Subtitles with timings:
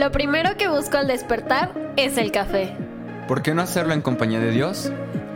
[0.00, 2.74] Lo primero que busco al despertar es el café.
[3.28, 4.90] ¿Por qué no hacerlo en compañía de Dios?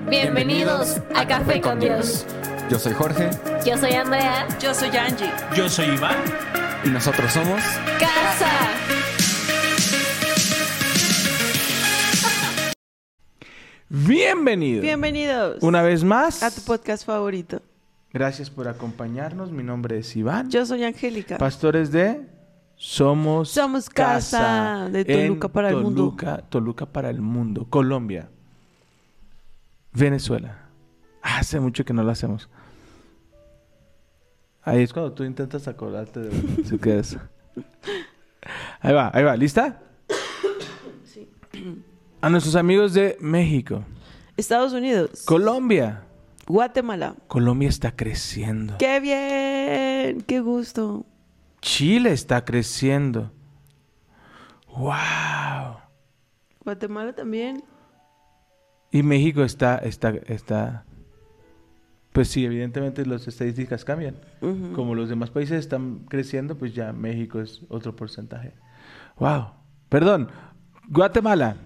[0.09, 2.25] Bienvenidos, a, Café con Dios.
[2.71, 3.29] Yo soy Jorge
[3.67, 4.49] Yo soy Andrea.
[4.59, 5.31] Yo soy Angie.
[5.55, 6.17] Yo soy Iván.
[6.83, 7.61] y nosotros somos...
[8.01, 8.51] Casa.
[13.91, 14.81] Bienvenido.
[14.81, 16.43] Bienvenidos Una vez más.
[16.43, 17.61] a tu podcast favorito.
[18.15, 19.53] Gracias por acompañarnos.
[19.53, 20.49] Mi nombre es Iván.
[20.51, 21.37] Yo soy Angélica.
[21.37, 22.33] Pastores de
[22.87, 26.15] Somos Somos Casa, de Toluca para el mundo.
[26.51, 27.67] Toluca, para el mundo.
[27.71, 28.29] Colombia.
[29.93, 30.69] Venezuela.
[31.23, 32.51] Hace mucho que no lo hacemos.
[34.63, 37.17] Ahí es cuando tú intentas acordarte de si quedas.
[38.81, 39.35] Ahí va, ahí va.
[39.35, 39.81] ¿Lista?
[41.05, 41.27] Sí.
[42.21, 43.83] A nuestros amigos de México.
[44.37, 45.23] Estados Unidos.
[45.25, 46.03] Colombia.
[46.47, 47.17] Guatemala.
[47.29, 48.77] Colombia está creciendo.
[48.77, 50.21] ¡Qué bien!
[50.21, 51.07] ¡Qué gusto!
[51.65, 53.33] Chile está creciendo.
[54.77, 55.79] ¡Wow!
[56.63, 57.65] Guatemala también.
[58.91, 60.85] Y México está, está, está.
[62.13, 64.17] Pues sí, evidentemente las estadísticas cambian.
[64.75, 68.53] Como los demás países están creciendo, pues ya México es otro porcentaje.
[69.19, 69.47] ¡Wow!
[69.89, 70.29] Perdón.
[70.89, 71.57] Guatemala,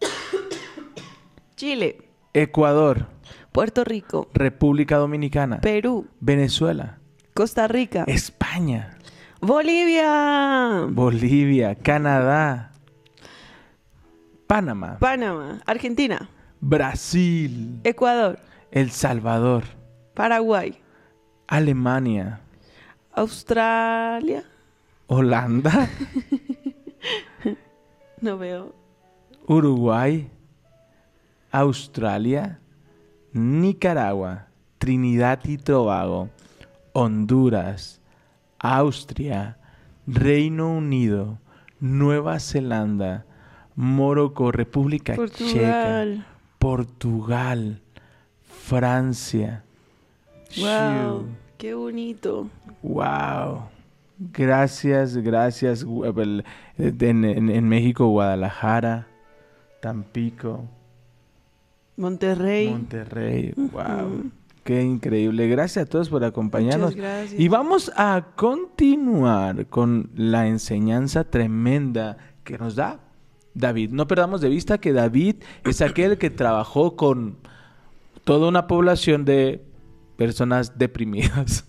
[1.56, 1.98] Chile.
[2.32, 3.06] Ecuador,
[3.50, 4.30] Puerto Rico.
[4.34, 6.06] República Dominicana, Perú.
[6.20, 7.00] Venezuela,
[7.34, 8.04] Costa Rica.
[8.06, 8.97] España,
[9.40, 10.86] Bolivia.
[10.90, 12.72] Bolivia, Canadá,
[14.46, 15.60] Panamá, Panamá.
[15.66, 16.28] Argentina.
[16.60, 18.38] Brasil, Ecuador.
[18.70, 19.64] El Salvador,
[20.14, 20.78] Paraguay.
[21.46, 22.40] Alemania,
[23.12, 24.44] Australia.
[25.06, 25.88] Holanda,
[28.20, 28.74] No veo.
[29.46, 30.28] Uruguay,
[31.52, 32.58] Australia,
[33.32, 36.28] Nicaragua, Trinidad y Tobago,
[36.92, 37.97] Honduras,
[38.58, 39.56] Austria,
[40.06, 41.38] Reino Unido,
[41.80, 43.24] Nueva Zelanda,
[43.76, 46.26] Morocco, República Checa, Portugal.
[46.58, 47.80] Portugal,
[48.42, 49.62] Francia.
[50.56, 51.26] Wow.
[51.56, 52.48] Qué bonito.
[52.82, 53.64] Wow.
[54.32, 55.84] Gracias, gracias.
[55.84, 59.06] En, en- en México, Guadalajara,
[59.80, 60.64] Tampico,
[61.96, 62.68] Monterrey.
[62.70, 63.52] Monterrey.
[63.56, 64.30] Wow.
[64.68, 65.48] Qué increíble.
[65.48, 66.90] Gracias a todos por acompañarnos.
[66.90, 67.40] Muchas gracias.
[67.40, 73.00] Y vamos a continuar con la enseñanza tremenda que nos da
[73.54, 73.92] David.
[73.92, 77.38] No perdamos de vista que David es aquel que trabajó con
[78.24, 79.64] toda una población de
[80.18, 81.66] personas deprimidas,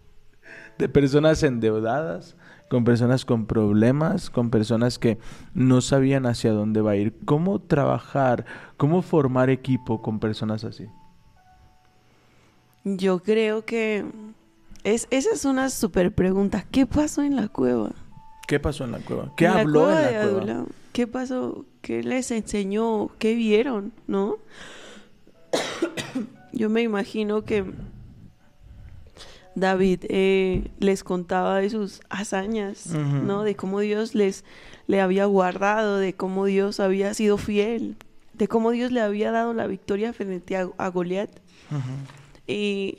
[0.78, 2.38] de personas endeudadas,
[2.70, 5.18] con personas con problemas, con personas que
[5.52, 7.18] no sabían hacia dónde va a ir.
[7.26, 8.46] ¿Cómo trabajar,
[8.78, 10.88] cómo formar equipo con personas así?
[12.84, 14.04] Yo creo que
[14.84, 16.66] es, esa es una super pregunta.
[16.70, 17.92] ¿Qué pasó en la cueva?
[18.46, 19.32] ¿Qué pasó en la cueva?
[19.36, 20.66] ¿Qué En la habló cueva en la cueva?
[20.92, 21.64] ¿Qué pasó?
[21.80, 23.08] ¿Qué les enseñó?
[23.18, 23.92] ¿Qué vieron?
[24.06, 24.36] ¿No?
[26.52, 27.64] Yo me imagino que
[29.54, 32.86] David eh, les contaba de sus hazañas.
[32.88, 33.44] ¿no?
[33.44, 34.44] De cómo Dios les
[34.86, 37.96] le había guardado, de cómo Dios había sido fiel,
[38.34, 41.30] de cómo Dios le había dado la victoria frente a, a Goliat.
[42.46, 42.98] Y,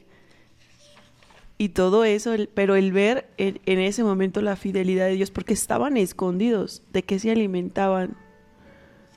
[1.57, 5.31] y todo eso, el- pero el ver en, en ese momento la fidelidad de Dios,
[5.31, 8.16] porque estaban escondidos, ¿de qué se alimentaban?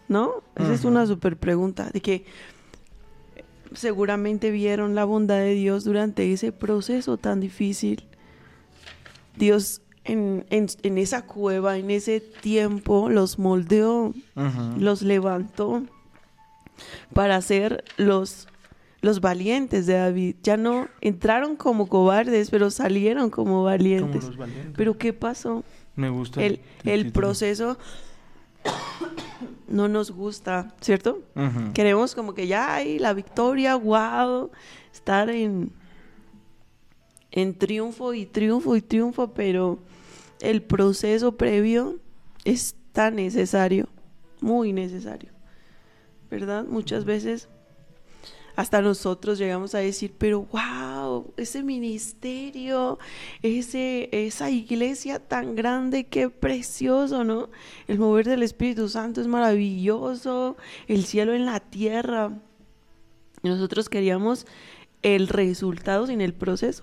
[0.08, 0.42] ¿No?
[0.56, 2.24] Esa es una super pregunta, de que
[3.74, 8.04] seguramente vieron la bondad de Dios durante ese proceso tan difícil.
[9.36, 14.14] Dios en, en- en esa cueva, en ese tiempo, los moldeó,
[14.78, 15.82] los levantó
[17.12, 18.48] para ser los,
[19.00, 20.36] los valientes de David.
[20.42, 24.25] Ya no entraron como cobardes, pero salieron como Como valientes.
[24.25, 24.72] los valientes.
[24.76, 25.64] Pero ¿qué pasó?
[25.97, 27.76] Me gusta El, el proceso
[29.69, 31.22] no nos gusta, ¿cierto?
[31.75, 34.50] Queremos como que ya hay la victoria, wow,
[34.92, 35.72] estar en,
[37.31, 39.78] en triunfo y triunfo y triunfo, pero
[40.41, 41.98] el proceso previo
[42.44, 43.88] es tan necesario,
[44.40, 45.31] muy necesario,
[46.31, 46.64] ¿verdad?
[46.64, 47.49] Muchas veces
[48.58, 52.99] hasta nosotros llegamos a decir, pero wow, ese ministerio,
[53.40, 57.50] ese, esa iglesia tan grande, qué precioso, ¿no?
[57.87, 60.56] El mover del Espíritu Santo es maravilloso,
[60.88, 62.32] el cielo en la tierra.
[63.44, 64.44] Nosotros queríamos
[65.02, 66.82] el resultado sin el proceso.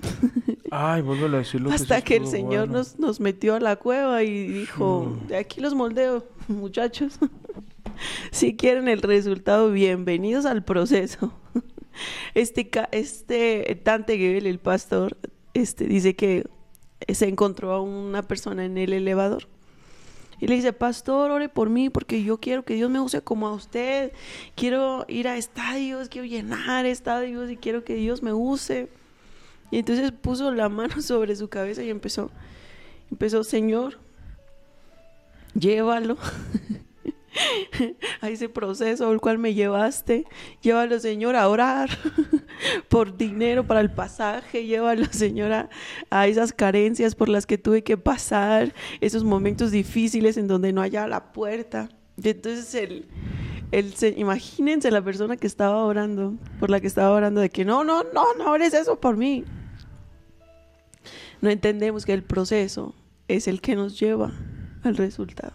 [0.72, 2.78] Ay, vuelvo a decir lo que Hasta que el Señor bueno.
[2.78, 5.26] nos, nos metió a la cueva y dijo, Mm.
[5.28, 7.16] de aquí los moldeo, muchachos.
[8.30, 11.32] si quieren el resultado, bienvenidos al proceso.
[12.34, 15.18] Este, este Tante Gebel, el pastor,
[15.52, 16.46] este, dice que
[17.12, 19.48] se encontró a una persona en el elevador
[20.38, 23.48] Y le dice, pastor, ore por mí porque yo quiero que Dios me use como
[23.48, 24.12] a usted.
[24.54, 28.88] Quiero ir a estadios, quiero llenar estadios y quiero que Dios me use.
[29.70, 32.30] Y entonces puso la mano sobre su cabeza y empezó,
[33.10, 33.98] empezó, Señor,
[35.54, 36.16] llévalo.
[38.20, 40.24] A ese proceso al cual me llevaste.
[40.62, 41.90] Llévalo, Señor, a orar
[42.88, 44.66] por dinero para el pasaje.
[44.66, 45.68] Llévalo, Señor,
[46.10, 50.82] a, esas carencias por las que tuve que pasar, esos momentos difíciles en donde no
[50.82, 51.88] haya la puerta.
[52.22, 53.06] Entonces el,
[53.72, 57.64] el, se- imagínense la persona que estaba orando, por la que estaba orando, de que
[57.64, 59.44] no, no, no, no ores eso por mí.
[61.40, 62.94] No entendemos que el proceso
[63.28, 64.32] es el que nos lleva
[64.82, 65.54] al resultado.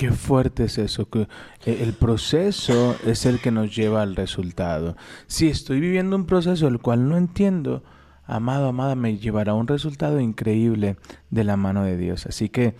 [0.00, 1.28] Qué fuerte es eso, que
[1.66, 4.96] eh, el proceso es el que nos lleva al resultado.
[5.26, 7.82] Si estoy viviendo un proceso el cual no entiendo,
[8.24, 10.96] amado, amada, me llevará a un resultado increíble
[11.28, 12.24] de la mano de Dios.
[12.24, 12.74] Así que,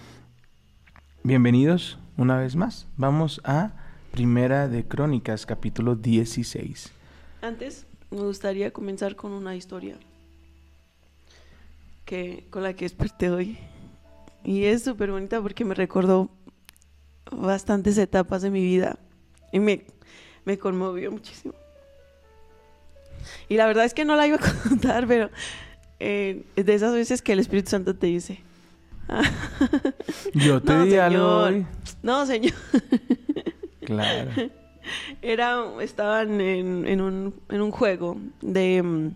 [1.23, 2.89] bienvenidos una vez más.
[2.97, 3.75] Vamos a
[4.13, 6.91] Primera de Crónicas, capítulo 16.
[7.43, 9.97] Antes me gustaría comenzar con una historia
[12.07, 13.59] que con la que desperté hoy.
[14.43, 16.31] Y es súper bonita porque me recordó
[17.31, 18.99] bastantes etapas de mi vida
[19.53, 19.85] y me,
[20.45, 21.55] me conmovió muchísimo.
[23.49, 25.31] Y la verdad es que no la iba a contar, pero
[25.99, 28.41] eh, es de esas veces que el Espíritu Santo te dice,
[30.35, 31.53] Yo te No, di algo señor.
[31.53, 31.67] hoy.
[32.03, 32.53] no, señor.
[33.85, 34.31] Claro.
[35.21, 39.09] Era, estaban en, en un, en un juego de mm,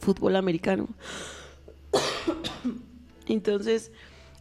[0.00, 0.88] fútbol americano.
[3.28, 3.92] Entonces,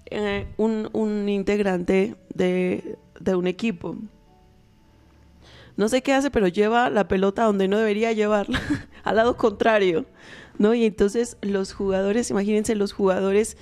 [0.08, 3.95] eh, un, un integrante de, de un equipo,
[5.75, 8.60] no sé qué hace, pero lleva la pelota donde no debería llevarla,
[9.04, 10.06] al lado contrario,
[10.57, 10.74] ¿no?
[10.74, 13.57] Y entonces los jugadores, imagínense los jugadores,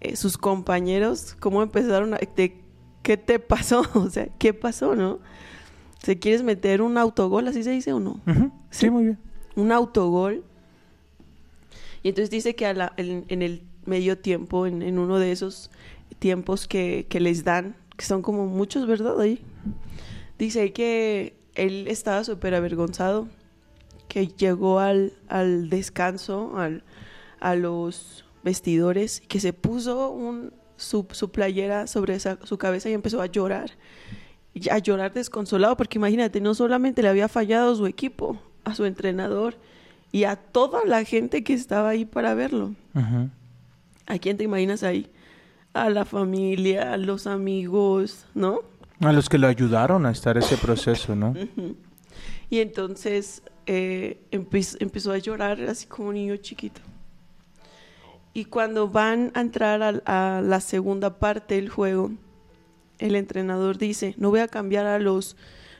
[0.00, 2.18] eh, sus compañeros, cómo empezaron a...
[2.36, 2.56] de,
[3.02, 3.82] ¿Qué te pasó?
[3.94, 5.20] O sea, ¿qué pasó, no?
[6.02, 8.20] ¿Se quieres meter un autogol, así se dice o no?
[8.70, 9.18] Sí, muy bien.
[9.56, 10.42] un autogol.
[12.02, 15.32] Y entonces dice que a la- en, en el medio tiempo, en, en uno de
[15.32, 15.70] esos
[16.18, 19.20] tiempos que, que les dan, que son como muchos, ¿verdad?
[19.20, 19.42] Ahí.
[20.38, 23.28] Dice que él estaba súper avergonzado,
[24.08, 26.82] que llegó al, al descanso, al,
[27.40, 32.94] a los vestidores, que se puso un, su, su playera sobre esa- su cabeza y
[32.94, 33.72] empezó a llorar
[34.70, 38.84] a llorar desconsolado, porque imagínate, no solamente le había fallado a su equipo, a su
[38.86, 39.56] entrenador
[40.10, 42.74] y a toda la gente que estaba ahí para verlo.
[44.06, 45.06] ¿A quién te imaginas ahí?
[45.72, 48.60] A la familia, a los amigos, ¿no?
[49.00, 51.34] A los que lo ayudaron a estar ese proceso, ¿no?
[52.50, 56.80] Y entonces eh, empe- empezó a llorar así como un niño chiquito.
[58.32, 62.10] Y cuando van a entrar al- a, la segunda parte del juego,
[62.98, 65.36] el entrenador dice, no voy a cambiar a los,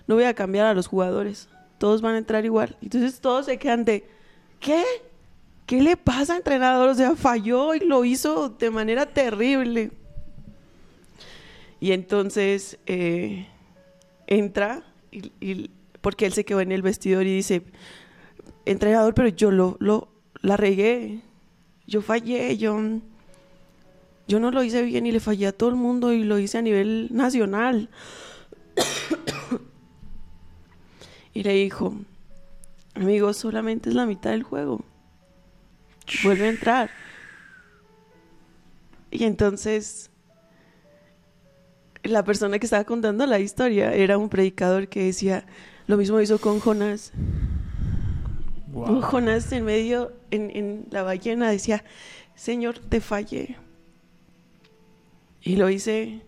[0.07, 1.49] no voy a cambiar a los jugadores,
[1.79, 2.77] todos van a entrar igual.
[2.81, 4.09] Entonces todos se quedan de,
[4.61, 4.85] ¿qué?
[5.71, 6.89] ¿Qué le pasa, entrenador?
[6.89, 9.93] O sea, falló y lo hizo de manera terrible.
[11.79, 13.47] Y entonces eh,
[14.27, 14.83] entra,
[15.13, 15.71] y, y-
[16.01, 17.63] porque él se quedó en el vestidor y dice,
[18.67, 20.09] entrenador, pero yo lo, lo
[20.43, 21.21] la regué,
[21.87, 22.77] yo fallé, yo,
[24.27, 26.59] yo no lo hice bien y le fallé a todo el mundo y lo hice
[26.59, 27.91] a nivel nacional.
[31.33, 31.95] y le dijo,
[32.97, 34.81] amigo, solamente es la mitad del juego.
[36.23, 36.91] Vuelve a entrar.
[39.11, 40.11] Y entonces
[42.03, 45.45] la persona que estaba contando la historia era un predicador que decía,
[45.87, 47.13] lo mismo hizo con Jonás.
[48.69, 49.03] Wow.
[49.03, 51.85] Jonás en medio, en, en la ballena, decía,
[52.35, 53.57] Señor, te fallé.
[55.43, 56.23] Y lo hice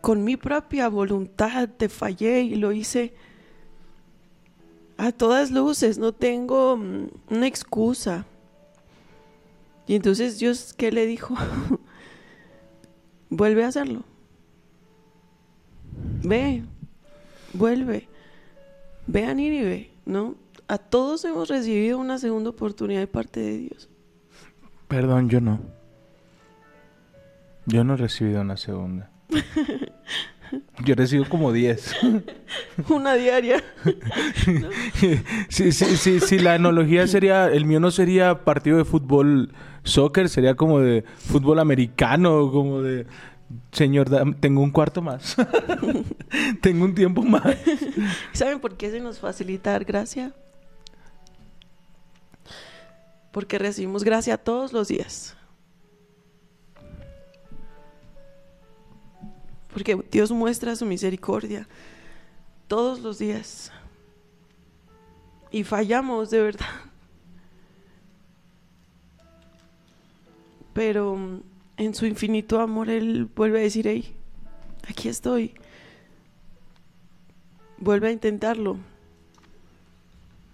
[0.00, 3.12] con mi propia voluntad, te fallé y lo hice
[4.98, 8.26] a todas luces, no tengo mm, una excusa.
[9.86, 11.34] Y entonces Dios, ¿qué le dijo?
[13.30, 14.02] Vuelve a hacerlo.
[16.22, 16.62] Ve,
[17.52, 18.08] vuelve.
[19.06, 20.34] Ve a Nínive, ¿no?
[20.66, 23.88] A todos hemos recibido una segunda oportunidad de parte de Dios.
[24.86, 25.60] Perdón, yo no.
[27.66, 29.10] Yo no he recibido una segunda.
[30.84, 31.96] Yo recibo como 10.
[32.88, 33.62] Una diaria.
[35.48, 39.52] sí, sí, sí, sí, la analogía sería, el mío no sería partido de fútbol,
[39.82, 43.06] soccer, sería como de fútbol americano, como de,
[43.72, 44.08] señor,
[44.40, 45.36] tengo un cuarto más.
[46.60, 47.56] tengo un tiempo más.
[48.32, 50.32] ¿Saben por qué se nos facilita dar gracia?
[53.32, 55.37] Porque recibimos gracia todos los días.
[59.78, 61.68] Porque Dios muestra su misericordia
[62.66, 63.70] todos los días.
[65.52, 66.66] Y fallamos de verdad.
[70.72, 71.16] Pero
[71.76, 74.16] en su infinito amor Él vuelve a decir, hey,
[74.88, 75.54] aquí estoy.
[77.76, 78.78] Vuelve a intentarlo.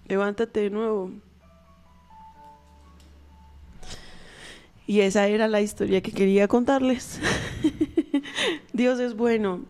[0.07, 1.13] Levántate de nuevo.
[4.87, 7.23] Y esa era la historia que quería contarles.
[8.75, 9.61] Dios es bueno.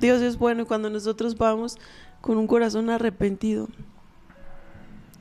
[0.00, 1.78] Dios es bueno cuando nosotros vamos
[2.20, 3.68] con un corazón arrepentido.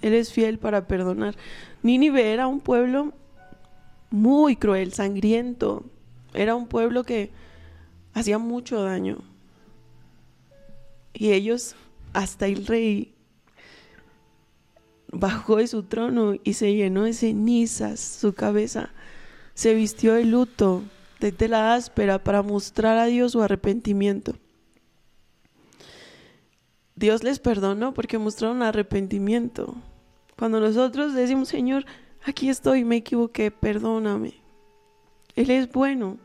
[0.01, 1.36] Él es fiel para perdonar.
[1.84, 3.13] Nínive era un pueblo
[4.10, 5.86] muy cruel, sangriento.
[6.34, 7.32] Era un pueblo que
[8.13, 9.20] hacía mucho daño.
[11.13, 11.75] Y ellos,
[12.13, 13.13] hasta el rey,
[15.12, 18.89] bajó de su trono y se llenó de cenizas su cabeza.
[19.53, 20.84] Se vistió de luto,
[21.20, 24.36] de tela áspera, para mostrar a Dios su arrepentimiento.
[26.96, 29.76] Dios les perdonó porque mostraron arrepentimiento.
[30.38, 31.86] Cuando nosotros decimos, Señor,
[32.26, 34.34] aquí estoy, me equivoqué, perdóname.
[35.36, 36.18] Él es bueno.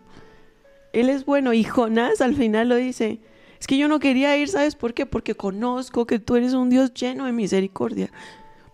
[0.93, 1.53] Él es bueno.
[1.53, 3.21] Y Jonás al final lo dice,
[3.61, 5.05] es que yo no quería ir, ¿sabes por qué?
[5.05, 8.11] Porque conozco que tú eres un Dios lleno de misericordia.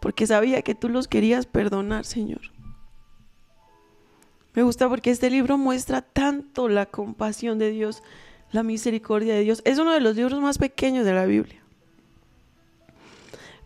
[0.01, 2.53] Porque sabía que tú los querías perdonar, Señor.
[4.59, 8.03] Me gusta porque este libro muestra tanto la compasión de Dios,
[8.51, 9.63] la misericordia de Dios.
[9.65, 11.63] Es uno de los libros más pequeños de la Biblia.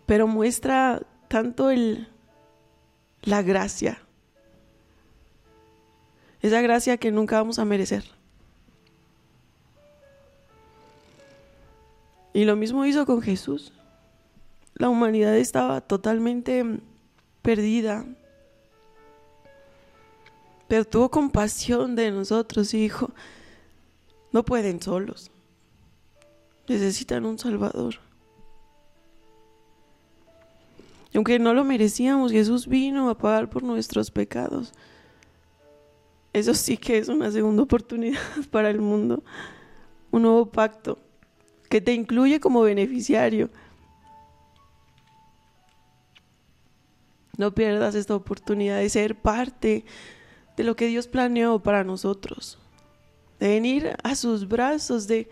[0.05, 2.09] Pero muestra tanto el,
[3.23, 4.03] la gracia.
[6.43, 8.03] Esa gracia que nunca vamos a merecer.
[12.35, 13.73] Y lo mismo hizo con Jesús.
[14.75, 16.63] La humanidad estaba totalmente
[17.41, 18.05] perdida.
[20.89, 23.11] Tuvo compasión de nosotros y dijo,
[24.31, 25.29] no pueden solos.
[26.67, 27.95] Necesitan un Salvador.
[31.11, 34.73] Y aunque no lo merecíamos, Jesús vino a pagar por nuestros pecados.
[36.33, 38.19] Eso sí que es una segunda oportunidad
[38.51, 39.23] para el mundo.
[40.09, 40.97] Un nuevo pacto
[41.69, 43.51] que te incluye como beneficiario.
[47.37, 49.85] No pierdas esta oportunidad de ser parte
[50.57, 52.59] de lo que Dios planeó para nosotros.
[53.39, 55.29] De venir a sus brazos, de,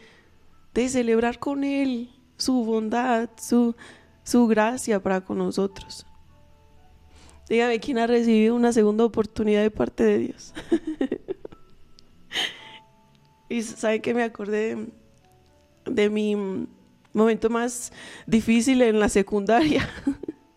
[0.73, 3.75] de celebrar con Él su bondad, su,
[4.23, 6.05] su gracia para con nosotros.
[7.47, 10.53] Dígame quién ha recibido una segunda oportunidad de parte de Dios.
[13.49, 14.87] y sabe que me acordé
[15.85, 16.35] de mi
[17.13, 17.91] momento más
[18.25, 19.87] difícil en la secundaria,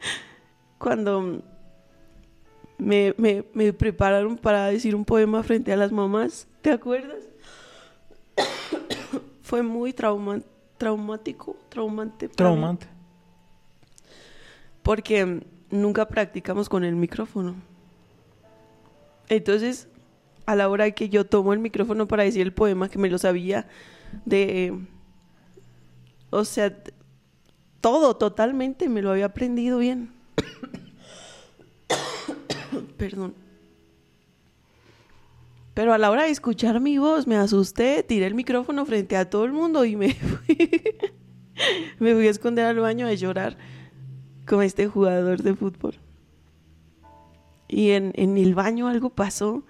[0.78, 1.42] cuando
[2.78, 7.24] me, me, me, prepararon para decir un poema frente a las mamás, ¿te acuerdas?
[9.42, 10.40] Fue muy trauma,
[10.78, 12.28] traumático, traumante.
[12.28, 12.86] Traumante.
[14.82, 17.54] Porque nunca practicamos con el micrófono.
[19.28, 19.88] Entonces,
[20.46, 23.18] a la hora que yo tomo el micrófono para decir el poema, que me lo
[23.18, 23.66] sabía
[24.24, 24.78] de
[26.34, 26.76] o sea,
[27.80, 30.10] todo totalmente me lo había aprendido bien.
[32.96, 33.34] Perdón.
[35.74, 39.28] Pero a la hora de escuchar mi voz me asusté, tiré el micrófono frente a
[39.28, 40.70] todo el mundo y me fui,
[41.98, 43.56] me fui a esconder al baño a llorar
[44.46, 45.94] con este jugador de fútbol.
[47.66, 49.64] Y en, en el baño algo pasó,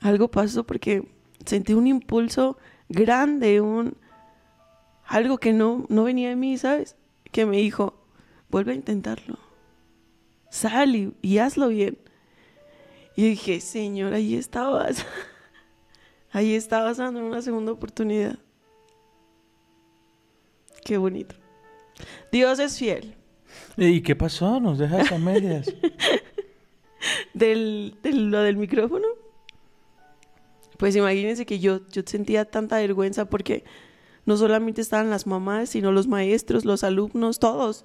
[0.00, 1.06] algo pasó porque
[1.44, 2.56] sentí un impulso
[2.88, 3.96] grande, un,
[5.04, 6.96] algo que no, no venía de mí, ¿sabes?
[7.30, 7.94] Que me dijo,
[8.48, 9.38] vuelve a intentarlo.
[10.50, 11.98] Sal y, hazlo bien.
[13.16, 15.04] Y dije, Señor, ahí estabas.
[16.32, 18.38] ahí estabas dando una segunda oportunidad.
[20.84, 21.34] Qué bonito.
[22.30, 23.14] Dios es fiel.
[23.76, 24.60] ¿Y qué pasó?
[24.60, 25.72] Nos dejas a medias.
[27.34, 29.06] del, del, lo del micrófono.
[30.78, 33.64] Pues imagínense que yo, yo sentía tanta vergüenza porque
[34.24, 37.84] no solamente estaban las mamás, sino los maestros, los alumnos, todos.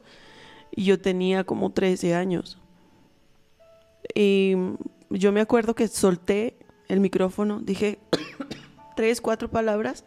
[0.71, 2.59] Y yo tenía como 13 años.
[4.15, 4.55] Y
[5.09, 7.99] yo me acuerdo que solté el micrófono, dije
[8.95, 10.05] tres, cuatro palabras.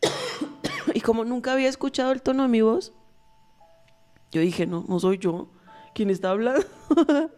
[0.94, 2.92] y como nunca había escuchado el tono de mi voz,
[4.32, 5.48] yo dije, no, no soy yo
[5.94, 6.66] quien está hablando.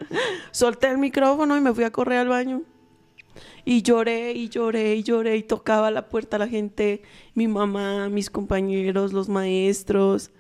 [0.51, 2.63] solté el micrófono y me fui a correr al baño.
[3.65, 7.03] Y lloré y lloré y lloré y tocaba la puerta la gente,
[7.35, 10.31] mi mamá, mis compañeros, los maestros.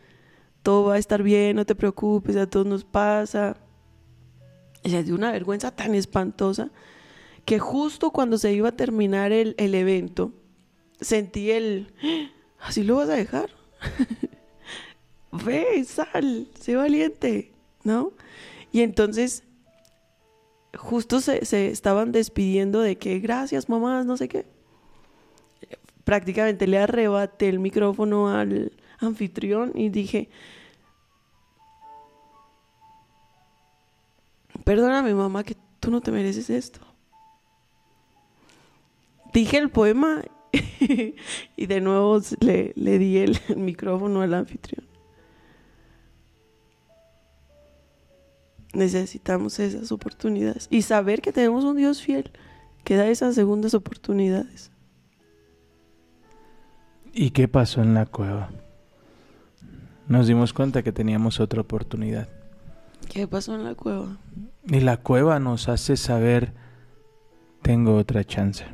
[0.62, 3.56] Todo va a estar bien, no te preocupes, a todos nos pasa.
[4.86, 6.70] Y se dio una vergüenza tan espantosa
[7.44, 10.32] que justo cuando se iba a terminar el, el evento,
[11.00, 11.92] sentí el,
[12.60, 13.50] ¿así lo vas a dejar?
[15.44, 17.50] Ve, sal, sé valiente,
[17.82, 18.12] ¿no?
[18.70, 19.42] Y entonces,
[20.78, 24.46] justo se, se estaban despidiendo de que gracias, mamás, no sé qué.
[26.04, 30.28] Prácticamente le arrebaté el micrófono al anfitrión y dije,
[34.66, 36.80] perdóname mamá que tú no te mereces esto.
[39.32, 40.22] Dije el poema
[41.56, 44.84] y de nuevo le, le di el, el micrófono al anfitrión.
[48.74, 52.32] Necesitamos esas oportunidades y saber que tenemos un Dios fiel
[52.82, 54.72] que da esas segundas oportunidades.
[57.12, 58.50] ¿Y qué pasó en la cueva?
[60.08, 62.28] Nos dimos cuenta que teníamos otra oportunidad.
[63.08, 64.18] ¿Qué pasó en la cueva?
[64.68, 66.52] Y la cueva nos hace saber,
[67.62, 68.64] tengo otra chance.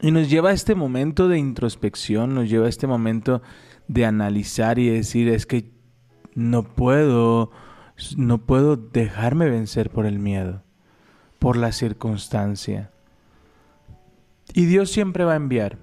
[0.00, 3.42] Y nos lleva a este momento de introspección, nos lleva a este momento
[3.88, 5.72] de analizar y decir, es que
[6.34, 7.50] no puedo,
[8.16, 10.62] no puedo dejarme vencer por el miedo,
[11.38, 12.90] por la circunstancia.
[14.52, 15.78] Y Dios siempre va a enviar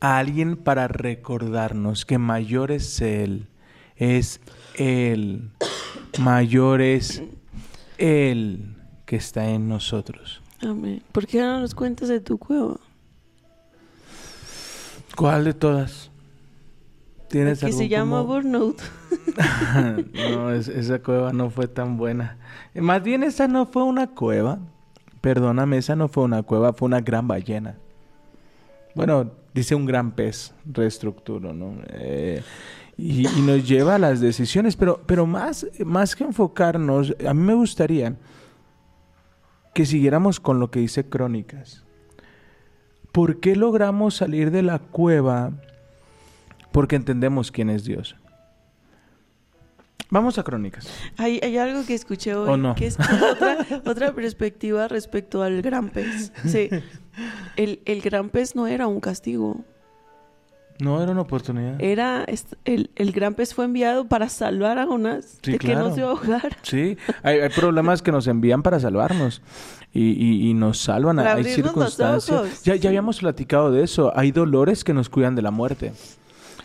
[0.00, 3.48] a alguien para recordarnos que mayor es Él,
[3.96, 4.40] es
[4.76, 5.50] Él,
[6.20, 7.22] mayor es
[7.98, 10.40] Él que está en nosotros.
[10.62, 11.02] Amén.
[11.12, 12.76] ¿Por qué no nos cuentas de tu cueva?
[15.16, 16.10] ¿Cuál de todas?
[17.28, 18.80] ¿Tienes que se llama como- Burnout.
[20.14, 22.38] no, es- esa cueva no fue tan buena.
[22.74, 24.58] Eh, Más bien esa no fue una cueva.
[25.20, 27.76] Perdóname, esa no fue una cueva, fue una gran ballena.
[28.94, 31.74] Bueno, dice un gran pez, reestructuro, ¿no?
[31.88, 32.42] Eh,
[33.00, 37.42] y, y nos lleva a las decisiones, pero, pero más, más que enfocarnos, a mí
[37.42, 38.14] me gustaría
[39.74, 41.84] que siguiéramos con lo que dice Crónicas.
[43.12, 45.52] ¿Por qué logramos salir de la cueva?
[46.72, 48.16] Porque entendemos quién es Dios.
[50.10, 50.88] Vamos a Crónicas.
[51.16, 56.32] Hay, hay algo que escuché hoy que es otra, otra perspectiva respecto al gran pez.
[56.46, 56.68] Sí.
[57.56, 59.64] El, el gran pez no era un castigo.
[60.80, 61.80] No era una oportunidad.
[61.80, 62.24] Era
[62.64, 66.02] el, el gran pez fue enviado para salvar a Jonás Sí, de que no se
[66.02, 66.56] ahogara.
[66.62, 69.42] Sí, hay, hay problemas que nos envían para salvarnos
[69.92, 71.16] y, y- y nos salvan.
[71.16, 72.30] Para hay los circunstancias.
[72.40, 72.62] ojos.
[72.64, 74.12] Ya, ya habíamos platicado de eso.
[74.16, 75.92] Hay dolores que nos cuidan de la muerte.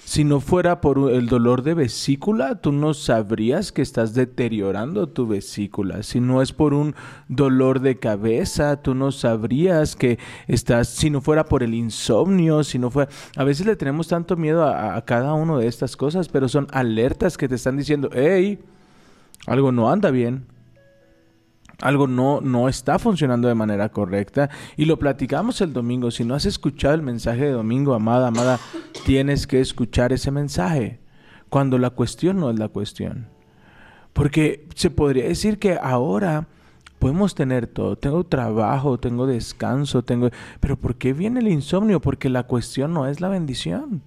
[0.05, 5.25] Si no fuera por el dolor de vesícula, tú no sabrías que estás deteriorando tu
[5.25, 6.03] vesícula.
[6.03, 6.93] Si no es por un
[7.27, 12.77] dolor de cabeza, tú no sabrías que estás, si no fuera por el insomnio, si
[12.77, 13.09] no fuera...
[13.35, 16.67] A veces le tenemos tanto miedo a, a cada una de estas cosas, pero son
[16.71, 18.59] alertas que te están diciendo, hey,
[19.47, 20.45] algo no anda bien.
[21.81, 24.49] Algo no, no está funcionando de manera correcta.
[24.77, 26.11] Y lo platicamos el domingo.
[26.11, 28.59] Si no has escuchado el mensaje de domingo, amada, amada,
[29.05, 30.99] tienes que escuchar ese mensaje.
[31.49, 33.27] Cuando la cuestión no es la cuestión.
[34.13, 36.47] Porque se podría decir que ahora
[36.99, 37.97] podemos tener todo.
[37.97, 40.29] Tengo trabajo, tengo descanso, tengo...
[40.59, 41.99] Pero ¿por qué viene el insomnio?
[41.99, 44.01] Porque la cuestión no es la bendición.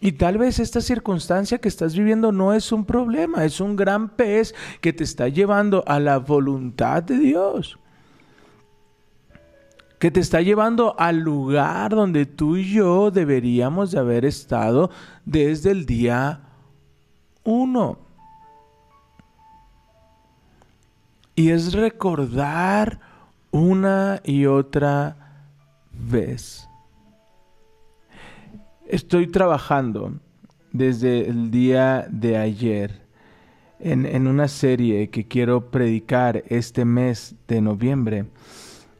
[0.00, 4.10] Y tal vez esta circunstancia que estás viviendo no es un problema, es un gran
[4.10, 7.78] pez que te está llevando a la voluntad de Dios.
[9.98, 14.90] Que te está llevando al lugar donde tú y yo deberíamos de haber estado
[15.24, 16.40] desde el día
[17.42, 17.98] uno.
[21.34, 23.00] Y es recordar
[23.50, 25.16] una y otra
[25.92, 26.65] vez.
[28.88, 30.12] Estoy trabajando
[30.72, 33.00] desde el día de ayer
[33.80, 38.26] en, en una serie que quiero predicar este mes de noviembre.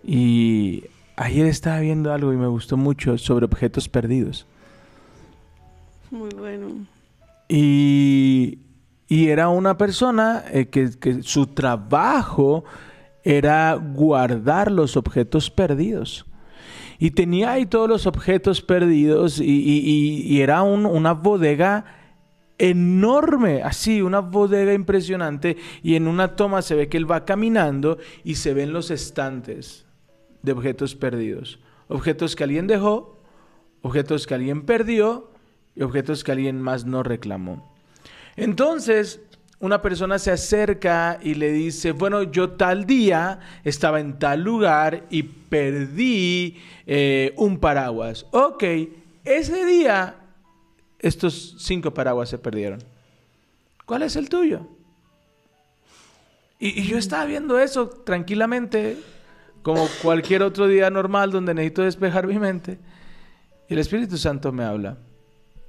[0.02, 0.84] Y
[1.16, 4.46] ayer estaba viendo algo y me gustó mucho sobre objetos perdidos.
[6.10, 6.66] Muy bueno.
[7.48, 8.58] Y,
[9.06, 12.64] y era una persona eh, que, que su trabajo
[13.22, 16.25] era guardar los objetos perdidos.
[16.98, 21.84] Y tenía ahí todos los objetos perdidos y, era un- una bodega
[22.58, 25.56] enorme, así, una bodega impresionante.
[25.82, 29.84] Y en una toma se ve que él va caminando y se ven los estantes
[30.42, 31.58] de objetos perdidos.
[31.88, 33.18] Objetos que alguien dejó,
[33.82, 35.30] objetos que alguien perdió
[35.74, 37.74] y objetos que alguien más no reclamó.
[38.36, 39.20] Entonces,
[39.58, 45.06] una persona se acerca y le dice, bueno, yo tal día estaba en tal lugar
[45.10, 48.26] y perdí eh, un paraguas.
[48.32, 48.64] Ok,
[49.24, 50.16] ese día
[50.98, 52.82] estos cinco paraguas se perdieron.
[53.86, 54.66] ¿Cuál es el tuyo?
[56.58, 58.98] Y, y yo estaba viendo eso tranquilamente
[59.62, 62.78] como cualquier otro día normal donde necesito despejar mi mente.
[63.68, 64.98] Y el Espíritu Santo me habla.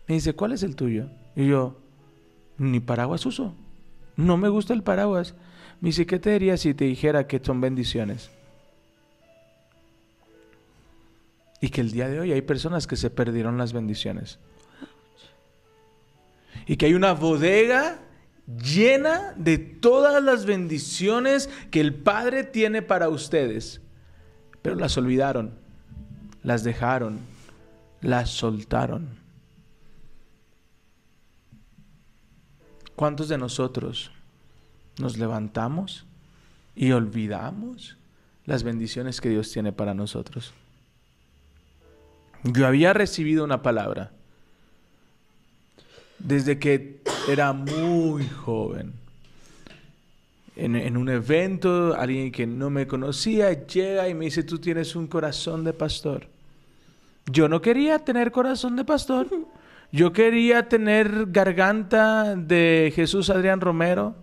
[0.07, 1.09] Me dice, ¿cuál es el tuyo?
[1.35, 1.77] Y yo,
[2.57, 3.55] ni paraguas uso.
[4.17, 5.35] No me gusta el paraguas.
[5.79, 8.31] Me dice, ¿qué te diría si te dijera que son bendiciones?
[11.61, 14.39] Y que el día de hoy hay personas que se perdieron las bendiciones.
[16.65, 17.99] Y que hay una bodega
[18.47, 23.81] llena de todas las bendiciones que el Padre tiene para ustedes.
[24.61, 25.53] Pero las olvidaron,
[26.43, 27.19] las dejaron,
[28.01, 29.26] las soltaron.
[32.97, 34.09] ¿Cuántos de nosotros
[34.97, 36.03] nos levantamos
[36.75, 37.95] y olvidamos
[38.47, 40.51] las bendiciones que Dios tiene para nosotros?
[42.43, 44.09] Yo había recibido una palabra
[46.17, 48.93] desde que era muy joven.
[50.55, 55.05] En, un evento, alguien que no me conocía llega y me dice, tú tienes un
[55.05, 56.25] corazón de pastor.
[57.27, 59.27] Yo no quería tener corazón de pastor.
[59.91, 64.15] Yo quería tener garganta de Jesús Adrián Romero.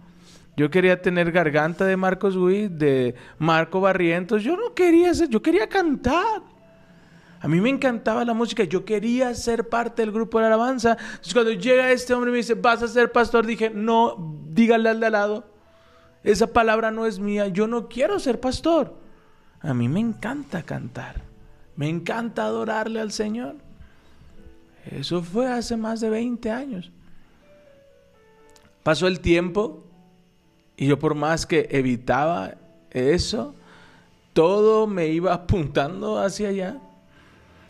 [0.56, 4.42] Yo quería tener garganta de Marcos Witt, de Marco Barrientos.
[4.42, 6.42] Yo no quería ser, yo quería cantar.
[7.40, 10.96] A mí me encantaba la música, yo quería ser parte del grupo de alabanza.
[10.98, 14.88] Entonces cuando llega este hombre y me dice, vas a ser pastor, dije, no, dígale
[14.88, 15.44] al de al lado.
[16.22, 18.96] Esa palabra no es mía, yo no quiero ser pastor.
[19.60, 21.22] A mí me encanta cantar,
[21.76, 23.56] me encanta adorarle al Señor.
[24.90, 26.90] Eso fue hace más de 20 años.
[28.82, 29.84] Pasó el tiempo
[30.76, 32.54] y yo por más que evitaba
[32.90, 33.54] eso,
[34.32, 36.80] todo me iba apuntando hacia allá.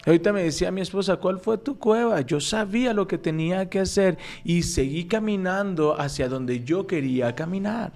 [0.06, 2.20] Ahorita me decía mi esposa, ¿cuál fue tu cueva?
[2.20, 7.92] Yo sabía lo que tenía que hacer y seguí caminando hacia donde yo quería caminar.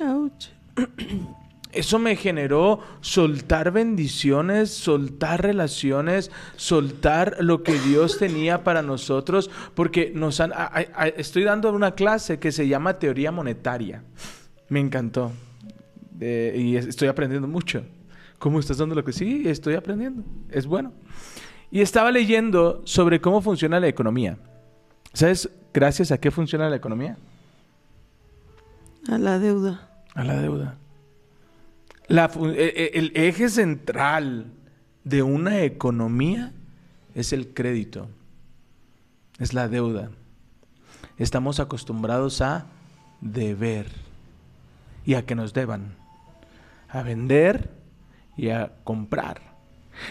[0.00, 0.48] Ouch.
[1.72, 10.10] Eso me generó soltar bendiciones, soltar relaciones, soltar lo que Dios tenía para nosotros, porque
[10.14, 14.02] nos han, a- a- a- estoy dando una clase que se llama teoría monetaria.
[14.70, 15.30] Me encantó.
[16.20, 17.84] Eh, y es- estoy aprendiendo mucho.
[18.38, 19.42] ¿Cómo estás dando lo que sí?
[19.46, 20.22] Estoy aprendiendo.
[20.50, 20.92] Es bueno.
[21.70, 24.38] Y estaba leyendo sobre cómo funciona la economía.
[25.12, 27.18] ¿Sabes gracias a qué funciona la economía?
[29.08, 29.88] A la deuda.
[30.14, 30.76] A la deuda.
[32.08, 34.46] La fu- e- e- el eje central
[35.04, 36.52] de una economía
[37.14, 38.08] es el crédito,
[39.38, 40.10] es la deuda.
[41.18, 42.66] Estamos acostumbrados a
[43.20, 43.86] deber
[45.04, 45.96] y a que nos deban,
[46.88, 47.70] a vender
[48.36, 49.42] y a comprar.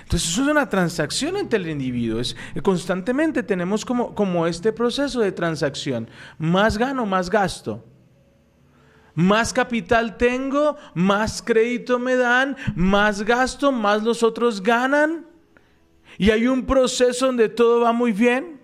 [0.03, 2.19] Entonces eso es una transacción entre el individuo.
[2.19, 6.09] Es, constantemente tenemos como, como este proceso de transacción.
[6.37, 7.85] Más gano, más gasto.
[9.17, 15.25] Más capital tengo, más crédito me dan, más gasto, más los otros ganan.
[16.19, 18.61] Y hay un proceso donde todo va muy bien.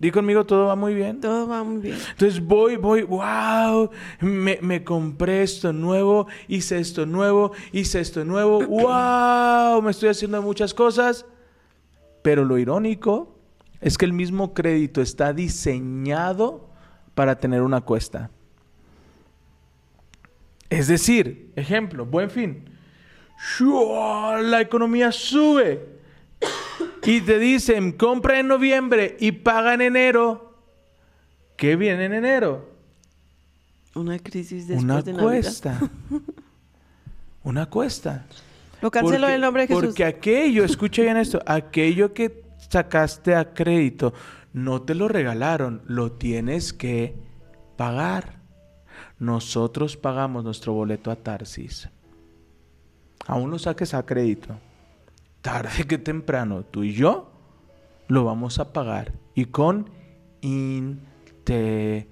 [0.00, 1.20] Di conmigo, todo va muy bien.
[1.20, 1.96] Todo va muy bien.
[2.10, 3.88] Entonces voy, voy, wow,
[4.22, 10.42] me, me compré esto nuevo, hice esto nuevo, hice esto nuevo, wow, me estoy haciendo
[10.42, 11.24] muchas cosas.
[12.22, 13.38] Pero lo irónico
[13.80, 16.70] es que el mismo crédito está diseñado
[17.14, 18.32] para tener una cuesta.
[20.70, 22.64] Es decir, ejemplo, buen fin.
[23.58, 24.40] ¡Shua!
[24.42, 25.96] La economía sube.
[27.04, 30.54] Y te dicen, compra en noviembre y paga en enero.
[31.56, 32.68] ¿Qué viene en enero?
[33.94, 35.22] Una crisis después Una de Navidad.
[35.30, 35.80] cuesta.
[37.44, 38.26] Una cuesta.
[38.82, 39.84] Lo cancelo Porque- el nombre de Jesús.
[39.86, 44.12] Porque aquello, escucha bien esto, aquello que sacaste a crédito,
[44.52, 47.14] no te lo regalaron, lo tienes que
[47.76, 48.40] pagar.
[49.18, 51.88] Nosotros pagamos nuestro boleto a Tarsis.
[53.26, 54.58] Aún lo saques a crédito.
[55.40, 57.30] Tarde que temprano, tú y yo
[58.08, 59.12] lo vamos a pagar.
[59.34, 59.90] Y con
[60.42, 62.06] intereses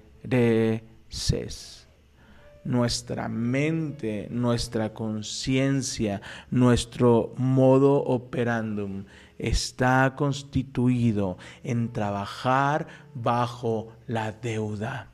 [2.65, 9.05] nuestra mente, nuestra conciencia, nuestro modo operandum
[9.37, 15.11] está constituido en trabajar bajo la deuda.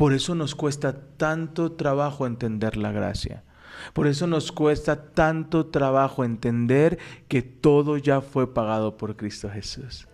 [0.00, 3.44] Por eso nos cuesta tanto trabajo entender la gracia.
[3.92, 10.08] Por eso nos cuesta tanto trabajo entender que todo ya fue pagado por Cristo Jesús.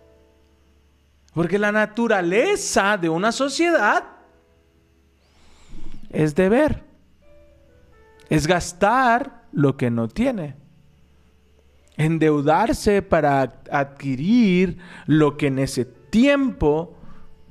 [1.33, 4.03] Porque la naturaleza de una sociedad
[6.09, 6.83] es deber.
[8.27, 10.57] Es gastar lo que no tiene.
[11.95, 16.97] Endeudarse para adquirir lo que en ese tiempo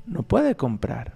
[0.05, 1.16] no puede comprar.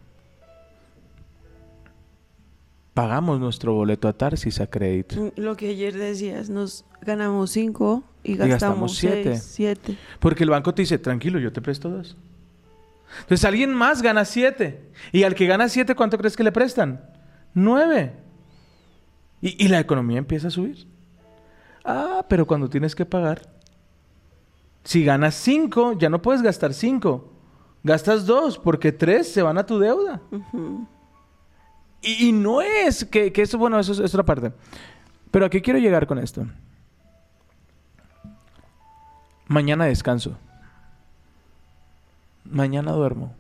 [3.01, 5.17] Pagamos nuestro boleto a Tarsis a crédito.
[5.17, 9.37] Mm, Lo que ayer decías, nos ganamos cinco y gastamos gastamos siete.
[9.37, 9.97] seis, siete.
[10.19, 12.19] Porque el banco te dice, tranquilo, yo te presto dos.
[13.23, 14.91] Entonces alguien más gana siete.
[15.13, 17.01] Y al que gana siete, ¿cuánto crees que le prestan?
[17.55, 18.13] Nueve.
[19.41, 20.87] Y, y la economía empieza a subir.
[21.83, 23.49] Ah, pero cuando tienes que pagar,
[24.85, 27.33] si ganas cinco, ya no puedes gastar cinco.
[27.83, 30.21] Gastas dos, porque tres se van a tu deuda.
[32.03, 34.53] Y, y no es que, que eso, bueno, eso es, es otra parte.
[35.31, 36.47] Pero ¿a qué quiero llegar con esto?
[39.47, 40.37] Mañana descanso.
[42.45, 43.35] Mañana duermo.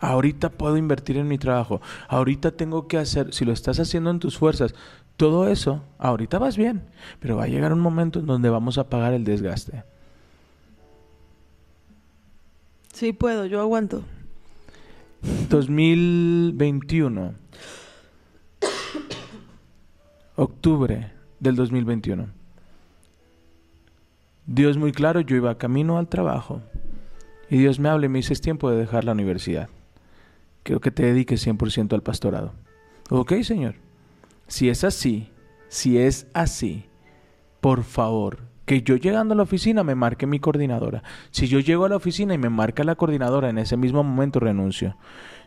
[0.00, 1.80] Ahorita puedo invertir en mi trabajo.
[2.08, 4.74] Ahorita tengo que hacer, si lo estás haciendo en tus fuerzas,
[5.16, 6.82] todo eso, ahorita vas bien.
[7.20, 9.84] Pero va a llegar un momento en donde vamos a pagar el desgaste.
[12.92, 14.02] Sí puedo, yo aguanto.
[15.48, 17.41] 2021.
[20.34, 22.26] Octubre del 2021.
[24.46, 26.62] Dios muy claro, yo iba camino al trabajo.
[27.50, 29.68] Y Dios me habla y me dice, es tiempo de dejar la universidad.
[30.62, 32.54] Quiero que te dediques 100% al pastorado.
[33.10, 33.74] Ok, Señor.
[34.46, 35.28] Si es así,
[35.68, 36.86] si es así,
[37.60, 41.02] por favor, que yo llegando a la oficina me marque mi coordinadora.
[41.30, 44.40] Si yo llego a la oficina y me marca la coordinadora, en ese mismo momento
[44.40, 44.96] renuncio.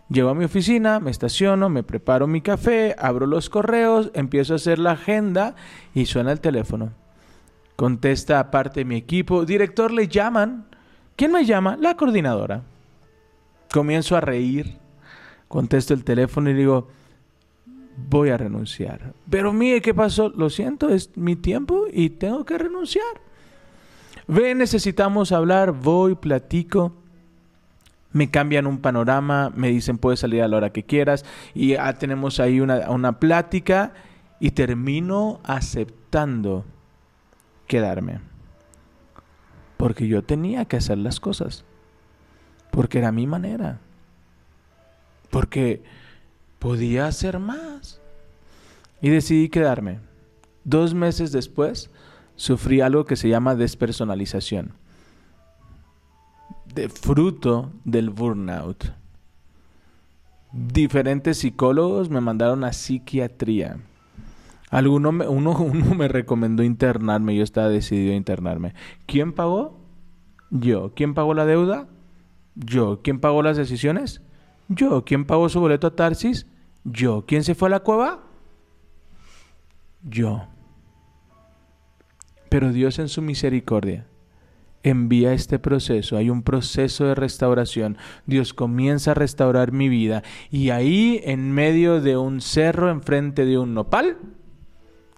[0.10, 4.58] Llego a mi oficina, me estaciono, me preparo mi café, abro los correos, empiezo a
[4.58, 5.56] hacer la agenda
[5.96, 6.92] y suena el teléfono.
[7.76, 10.68] Contesta aparte de mi equipo, director le llaman.
[11.16, 11.76] ¿Quién me llama?
[11.78, 12.62] La coordinadora.
[13.74, 14.78] Comienzo a reír,
[15.48, 16.88] contesto el teléfono y digo,
[17.98, 19.14] voy a renunciar.
[19.30, 20.30] Pero mire, ¿qué pasó?
[20.30, 23.04] Lo siento, es mi tiempo y tengo que renunciar.
[24.28, 26.94] Ve, necesitamos hablar, voy, platico.
[28.16, 31.94] Me cambian un panorama, me dicen puedes salir a la hora que quieras y ya
[31.96, 33.92] tenemos ahí una, una plática
[34.40, 36.64] y termino aceptando
[37.68, 38.22] quedarme.
[39.76, 41.66] Porque yo tenía que hacer las cosas.
[42.72, 43.80] Porque era mi manera.
[45.30, 45.84] Porque
[46.60, 48.00] podía hacer más.
[49.02, 50.00] Y decidí quedarme.
[50.64, 51.90] Dos meses después
[52.38, 54.74] sufrí algo que se llama despersonalización.
[56.76, 58.92] De fruto del burnout.
[60.52, 63.78] Diferentes psicólogos me mandaron a psiquiatría.
[64.70, 68.74] Alguno me, uno, uno me recomendó internarme, yo estaba decidido a internarme.
[69.06, 69.80] ¿Quién pagó?
[70.50, 70.92] Yo.
[70.94, 71.88] ¿Quién pagó la deuda?
[72.56, 73.00] Yo.
[73.02, 74.22] ¿Quién pagó las decisiones?
[74.68, 75.06] Yo.
[75.06, 76.46] ¿Quién pagó su boleto a Tarsis?
[76.84, 77.24] Yo.
[77.26, 78.26] ¿Quién se fue a la cueva?
[80.04, 80.46] Yo.
[82.50, 84.08] Pero Dios en su misericordia
[84.90, 87.98] envía este proceso, hay un proceso de restauración.
[88.26, 93.58] Dios comienza a restaurar mi vida y ahí en medio de un cerro enfrente de
[93.58, 94.18] un nopal,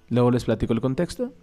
[0.10, 1.34] luego les platico el contexto,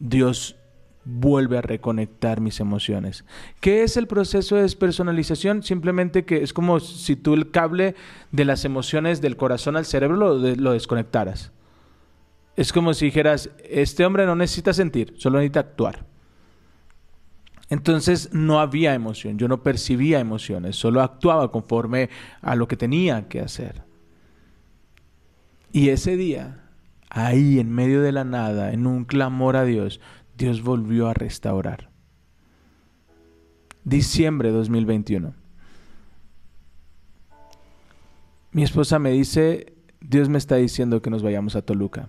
[0.00, 0.56] Dios
[1.04, 3.24] vuelve a reconectar mis emociones.
[3.60, 5.62] ¿Qué es el proceso de despersonalización?
[5.62, 7.94] Simplemente que es como si tú el cable
[8.30, 11.52] de las emociones del corazón al cerebro de- lo desconectaras.
[12.56, 16.04] Es como si dijeras, este hombre no necesita sentir, solo necesita actuar.
[17.70, 22.08] Entonces no había emoción, yo no percibía emociones, solo actuaba conforme
[22.40, 23.82] a lo que tenía que hacer.
[25.70, 26.62] Y ese día,
[27.10, 30.00] ahí en medio de la nada, en un clamor a Dios,
[30.36, 31.90] Dios volvió a restaurar.
[33.84, 35.34] Diciembre 2021.
[38.52, 42.08] Mi esposa me dice, Dios me está diciendo que nos vayamos a Toluca.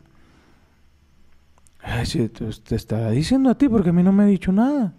[1.82, 4.94] Ay, sí, te te diciendo a ti porque a mí no me ha dicho nada.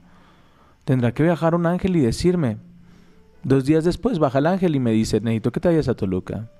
[0.90, 2.56] Tendrá que viajar un ángel y decirme.
[3.44, 6.50] Dos días después baja el ángel y me dice, necesito que te vayas a Toluca.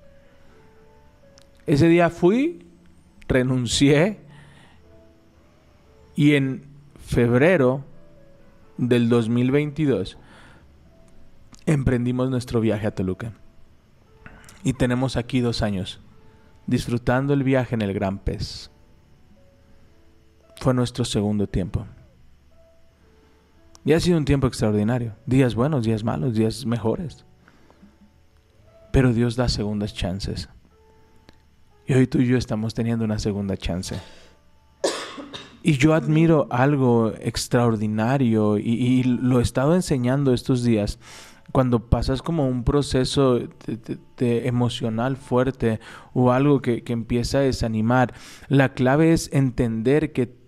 [1.67, 2.65] Ese día fui,
[3.27, 4.21] renuncié
[6.15, 6.63] y en
[6.95, 7.83] febrero
[8.77, 10.17] del 2022
[11.65, 13.33] emprendimos nuestro viaje a Toluca.
[14.63, 15.99] Y tenemos aquí dos años
[16.67, 18.71] disfrutando el viaje en el Gran Pez.
[20.55, 21.85] Fue nuestro segundo tiempo.
[23.83, 25.15] Y ha sido un tiempo extraordinario.
[25.25, 27.25] Días buenos, días malos, días mejores.
[28.91, 30.49] Pero Dios da segundas chances.
[31.87, 33.95] Y hoy tú y yo estamos teniendo una segunda chance.
[35.63, 40.99] Y yo admiro algo extraordinario y, lo he estado enseñando estos días.
[41.51, 43.39] Cuando pasas como un proceso
[44.17, 45.79] de, emocional fuerte
[46.13, 48.13] o algo que, que empieza a desanimar,
[48.47, 50.40] la clave es entender que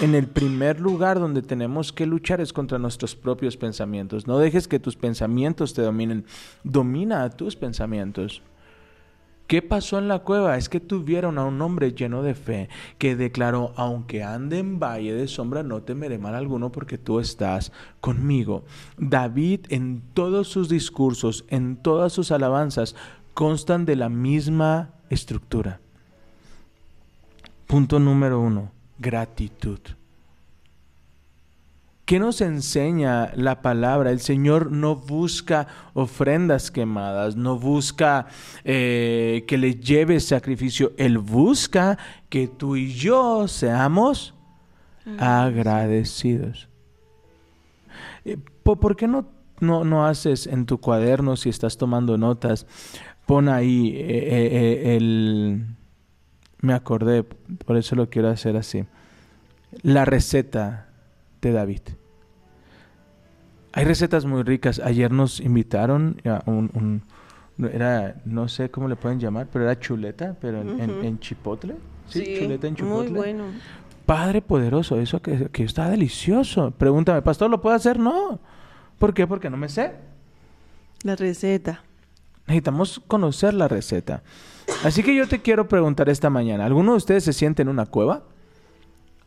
[0.00, 4.26] en el primer lugar donde tenemos que luchar es contra nuestros propios pensamientos.
[4.26, 6.24] No dejes que tus pensamientos te dominen.
[6.62, 8.42] Domina a tus pensamientos.
[9.48, 10.58] ¿Qué pasó en la cueva?
[10.58, 15.14] Es que tuvieron a un hombre lleno de fe que declaró, aunque ande en valle
[15.14, 18.64] de sombra, no temeré mal alguno porque tú estás conmigo.
[18.98, 22.94] David en todos sus discursos, en todas sus alabanzas,
[23.32, 25.80] constan de la misma estructura.
[27.66, 29.80] Punto número uno, gratitud.
[32.08, 34.10] ¿Qué nos enseña la palabra?
[34.10, 38.28] El Señor no busca ofrendas quemadas, no busca
[38.64, 40.92] eh, que le lleves sacrificio.
[40.96, 41.98] Él busca
[42.30, 44.32] que tú y yo seamos
[45.18, 46.70] agradecidos.
[48.24, 49.28] Eh, ¿Por, qué no,
[49.60, 52.66] no, no haces en tu cuaderno, si estás tomando notas,
[53.26, 55.77] pon ahí eh, el...
[56.60, 58.84] Me acordé, por eso lo quiero hacer así.
[59.82, 60.88] La receta
[61.40, 61.80] de David.
[63.72, 64.80] Hay recetas muy ricas.
[64.80, 67.02] Ayer nos invitaron a un, un-
[67.72, 71.76] era, no sé cómo le pueden llamar, pero era chuleta, pero en, chipotle.
[72.08, 73.10] Sí, chuleta en muy chipotle.
[73.12, 73.44] bueno.
[74.06, 76.70] Padre poderoso, eso que, que está delicioso.
[76.70, 77.98] Pregúntame, pastor, ¿lo puedo hacer?
[77.98, 78.40] No.
[78.98, 79.26] ¿Por qué?
[79.26, 79.92] Porque no me sé.
[81.02, 81.82] La receta.
[82.46, 84.22] Necesitamos conocer la receta.
[84.84, 87.86] Así que yo te quiero preguntar esta mañana, ¿alguno de ustedes se siente en una
[87.86, 88.22] cueva?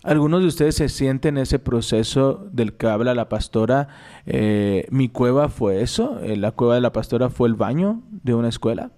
[0.03, 3.87] ¿Algunos de ustedes se sienten en ese proceso del que habla la pastora?
[4.25, 8.33] Eh, mi cueva fue eso, eh, la cueva de la pastora fue el baño de
[8.33, 8.91] una escuela.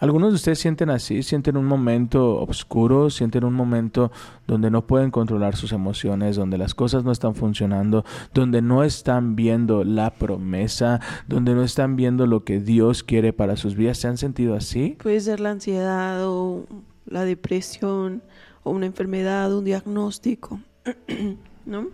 [0.00, 1.24] ¿Algunos de ustedes sienten así?
[1.24, 3.10] ¿Sienten un momento oscuro?
[3.10, 4.12] ¿Sienten un momento
[4.46, 6.36] donde no pueden controlar sus emociones?
[6.36, 8.04] ¿Donde las cosas no están funcionando?
[8.32, 11.00] ¿Donde no están viendo la promesa?
[11.26, 13.98] ¿Donde no están viendo lo que Dios quiere para sus vidas?
[13.98, 14.96] ¿Se han sentido así?
[15.02, 16.64] Puede ser la ansiedad o
[17.04, 18.22] la depresión
[18.62, 20.60] o una enfermedad, un diagnóstico,
[21.68, 21.80] ¿no?
[21.80, 21.90] Un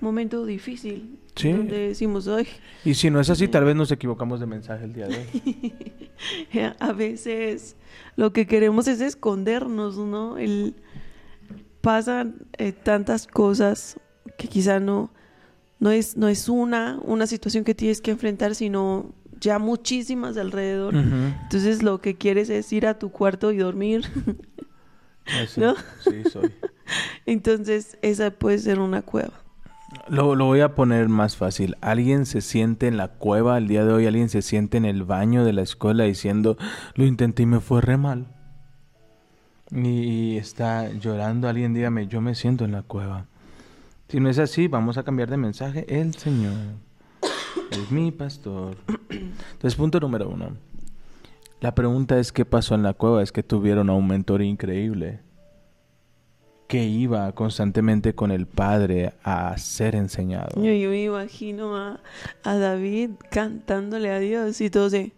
[0.00, 1.52] momento difícil Sí.
[1.52, 2.46] donde decimos, ay,
[2.84, 5.74] Y si no es así, tal vez nos equivocamos de mensaje el día de hoy.
[6.80, 7.76] a veces
[8.16, 10.38] lo que queremos es escondernos, ¿no?
[10.38, 10.76] El,
[11.82, 14.00] pasan eh, tantas cosas
[14.38, 15.12] que quizá no,
[15.78, 20.94] no, es, no es una, una situación que tienes que enfrentar, sino ya muchísimas alrededor.
[20.94, 24.06] Entonces lo que quieres es ir a tu cuarto y dormir.
[25.56, 25.74] ¿No?
[26.02, 26.50] Sí, soy.
[27.26, 29.32] Entonces esa puede ser una cueva.
[30.08, 31.76] Lo, lo voy a poner más fácil.
[31.80, 35.04] Alguien se siente en la cueva el día de hoy, alguien se siente en el
[35.04, 36.56] baño de la escuela diciendo,
[36.94, 38.26] lo intenté y me fue re mal.
[39.70, 43.26] Y está llorando alguien, dígame, yo me siento en la cueva.
[44.08, 45.84] Si no es así, vamos a cambiar de mensaje.
[45.88, 46.54] El Señor
[47.72, 48.76] es mi pastor.
[49.10, 50.50] Entonces, punto número uno.
[51.60, 53.22] La pregunta es, ¿qué pasó en la cueva?
[53.22, 55.20] Es que tuvieron a un mentor increíble
[56.66, 60.48] que iba constantemente con el Padre a ser enseñado.
[60.56, 62.00] Yo, yo me imagino a,
[62.42, 65.12] a David cantándole a Dios y todo de,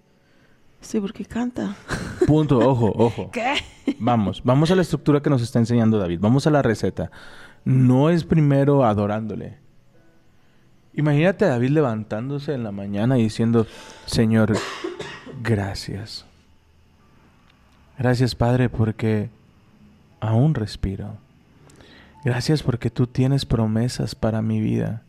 [0.80, 1.76] sí, porque canta.
[2.26, 3.30] Punto, ojo, ojo.
[3.30, 3.54] ¿Qué?
[3.98, 6.20] Vamos, vamos a la estructura que nos está enseñando David.
[6.20, 7.11] Vamos a la receta.
[7.64, 9.58] No es primero adorándole.
[10.94, 13.66] Imagínate a David levantándose en la mañana y diciendo,
[14.06, 14.56] Señor,
[15.42, 16.26] gracias.
[17.98, 19.30] Gracias, Padre, porque
[20.20, 21.16] aún respiro.
[22.24, 25.04] Gracias porque tú tienes promesas para mi vida.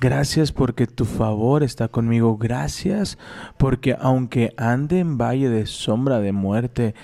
[0.00, 2.36] Gracias porque tu favor está conmigo.
[2.36, 3.18] Gracias
[3.56, 6.94] porque aunque ande en valle de sombra de muerte,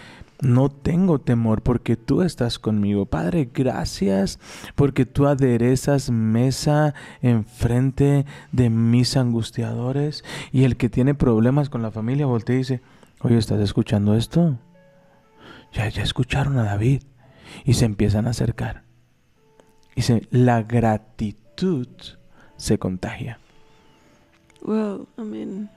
[0.40, 3.06] no tengo temor porque tú estás conmigo.
[3.06, 4.38] Padre, gracias
[4.74, 10.24] porque tú aderezas mesa enfrente de mis angustiadores.
[10.52, 12.82] Y el que tiene problemas con la familia voltea y dice,
[13.20, 14.58] oye, ¿estás escuchando esto?
[15.72, 17.02] Ya, ya escucharon a David.
[17.64, 18.87] Y se empiezan a acercar.
[20.02, 21.88] Se- la gratitud
[22.56, 23.38] se contagia.
[24.62, 25.70] Wow, amén.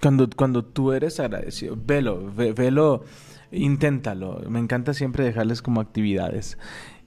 [0.00, 3.04] Cuando, cuando tú eres agradecido, velo, ve- velo,
[3.52, 4.40] inténtalo.
[4.48, 6.56] Me encanta siempre dejarles como actividades.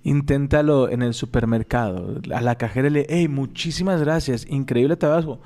[0.03, 2.19] Inténtalo en el supermercado.
[2.33, 5.39] A la cajera le, hey, muchísimas gracias, increíble trabajo.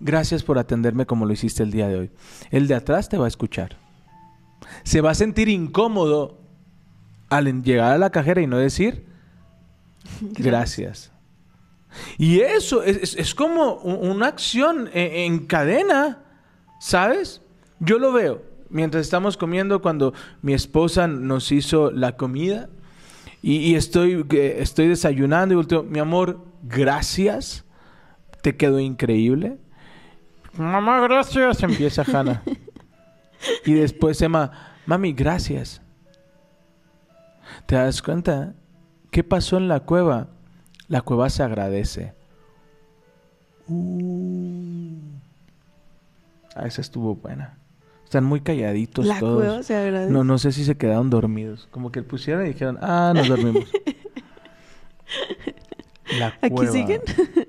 [0.00, 2.10] Gracias por atenderme como lo hiciste el día de hoy.
[2.50, 3.76] El de atrás te va a escuchar.
[4.82, 6.38] Se va a sentir incómodo
[7.28, 9.06] al llegar a la cajera y no decir
[10.20, 11.12] gracias.
[12.18, 16.24] Y eso es, es- es como una acción en, en cadena,
[16.80, 17.40] ¿sabes?
[17.80, 22.68] Yo lo veo mientras estamos comiendo cuando mi esposa nos hizo la comida
[23.42, 27.64] y, y estoy, estoy desayunando y volteo, mi amor, gracias,
[28.42, 29.58] te quedó increíble.
[30.56, 32.42] Mamá, gracias, empieza Hannah.
[33.64, 34.50] y después Emma,
[34.86, 35.80] mami, gracias.
[37.66, 38.54] ¿Te das cuenta?
[39.14, 40.26] ¿Qué pasó en la cueva?
[40.88, 42.14] La cueva se agradece.
[43.68, 44.96] Uh.
[46.56, 47.56] Ah, esa estuvo buena.
[48.02, 49.40] Están muy calladitos La todos.
[49.40, 50.12] cueva se agradece.
[50.12, 51.68] No, no sé si se quedaron dormidos.
[51.70, 53.62] Como que pusieron y dijeron, ah, nos dormimos.
[56.18, 56.72] La ¿Aquí cueva.
[56.72, 57.00] siguen?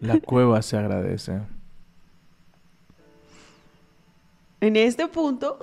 [0.01, 1.41] La cueva se agradece.
[4.61, 5.57] En este punto,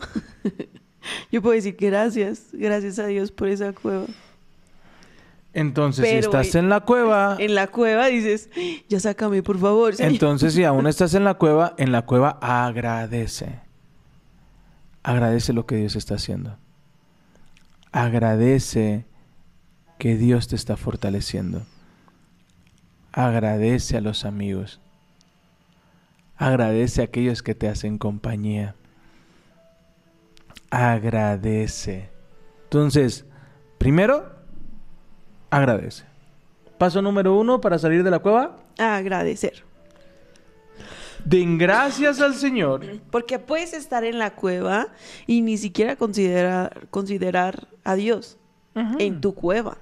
[1.31, 4.07] yo puedo decir gracias, gracias a Dios por esa cueva.
[5.55, 8.49] Entonces, si estás en- en la cueva, En la cueva dices,
[8.89, 9.95] ya sácame, por favor.
[9.95, 10.13] señor".
[10.13, 13.61] entonces si aún estás en la cueva, en la cueva agradece.
[15.03, 16.57] Agradece lo que Dios está haciendo.
[17.91, 19.05] Agradece
[19.99, 21.67] que Dios te está fortaleciendo.
[23.13, 24.81] Agradece a los amigos.
[26.39, 28.75] Agradece a aquellos que te hacen compañía.
[30.71, 32.09] Agradece.
[32.65, 33.27] Entonces,
[33.79, 34.35] primero,
[35.53, 36.05] agradece.
[36.79, 38.57] Paso número uno para salir de la cueva.
[38.79, 39.63] Agradecer.
[41.25, 42.85] Den gracias al Señor.
[43.11, 44.89] Porque puedes estar en la cueva
[45.27, 48.39] y ni siquiera considerar, considerar a Dios
[48.75, 49.79] en tu cueva.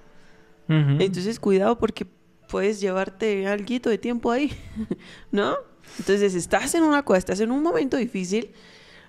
[0.68, 2.06] Entonces, cuidado porque
[2.48, 4.52] puedes llevarte algo de tiempo ahí,
[5.32, 5.56] ¿no?
[5.98, 8.50] Entonces, estás en una cueva, estás en un momento difícil.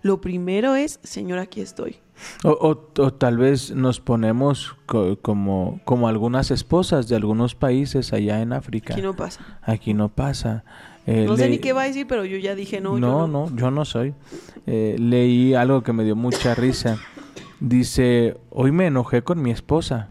[0.04, 1.98] Lo primero es, Señor, aquí estoy.
[2.44, 8.14] O, o- o tal vez nos ponemos co- como, como algunas esposas de algunos países
[8.14, 8.94] allá en África.
[8.94, 9.60] Aquí no pasa.
[9.62, 10.64] Aquí no pasa.
[11.08, 12.94] Eh, No sé ni qué va a decir, pero yo ya dije no.
[12.94, 14.14] yo no, no, yo no soy.
[14.68, 17.00] Eh, leí algo que me dio mucha risa.
[17.60, 20.10] Dice, hoy me enojé con mi esposa.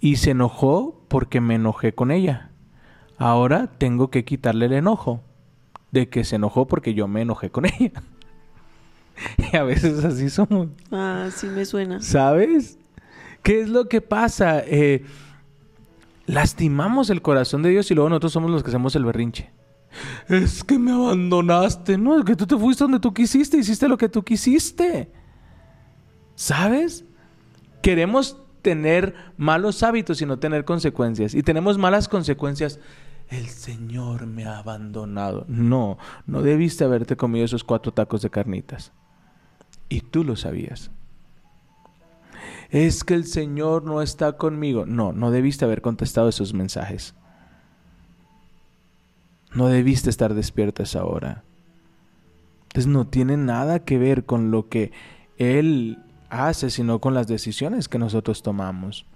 [0.00, 2.50] Y se enojó porque me enojé con ella.
[3.18, 5.20] Ahora tengo que quitarle el enojo.
[5.90, 7.92] De que se enojó porque yo me enojé con ella.
[9.52, 10.68] y a veces así somos.
[10.90, 12.00] Ah, sí me suena.
[12.00, 12.78] ¿Sabes?
[13.42, 14.60] ¿Qué es lo que pasa?
[14.60, 15.04] Eh,
[16.26, 19.50] lastimamos el corazón de Dios y luego nosotros somos los que hacemos el berrinche.
[20.28, 21.96] Es que me abandonaste.
[21.96, 25.10] No, es que tú te fuiste donde tú quisiste, hiciste lo que tú quisiste.
[26.34, 27.04] ¿Sabes?
[27.82, 31.34] Queremos tener malos hábitos y no tener consecuencias.
[31.34, 32.78] Y tenemos malas consecuencias.
[33.28, 35.44] El Señor me ha abandonado.
[35.48, 38.92] No, no debiste haberte comido esos cuatro tacos de carnitas.
[39.88, 40.90] Y tú lo sabías.
[42.70, 44.84] Es que el Señor no está conmigo.
[44.84, 47.14] No, no debiste haber contestado esos mensajes.
[49.54, 51.42] No debiste estar despierto esa hora.
[52.64, 54.92] Entonces no tiene nada que ver con lo que
[55.38, 59.06] Él hace, sino con las decisiones que nosotros tomamos.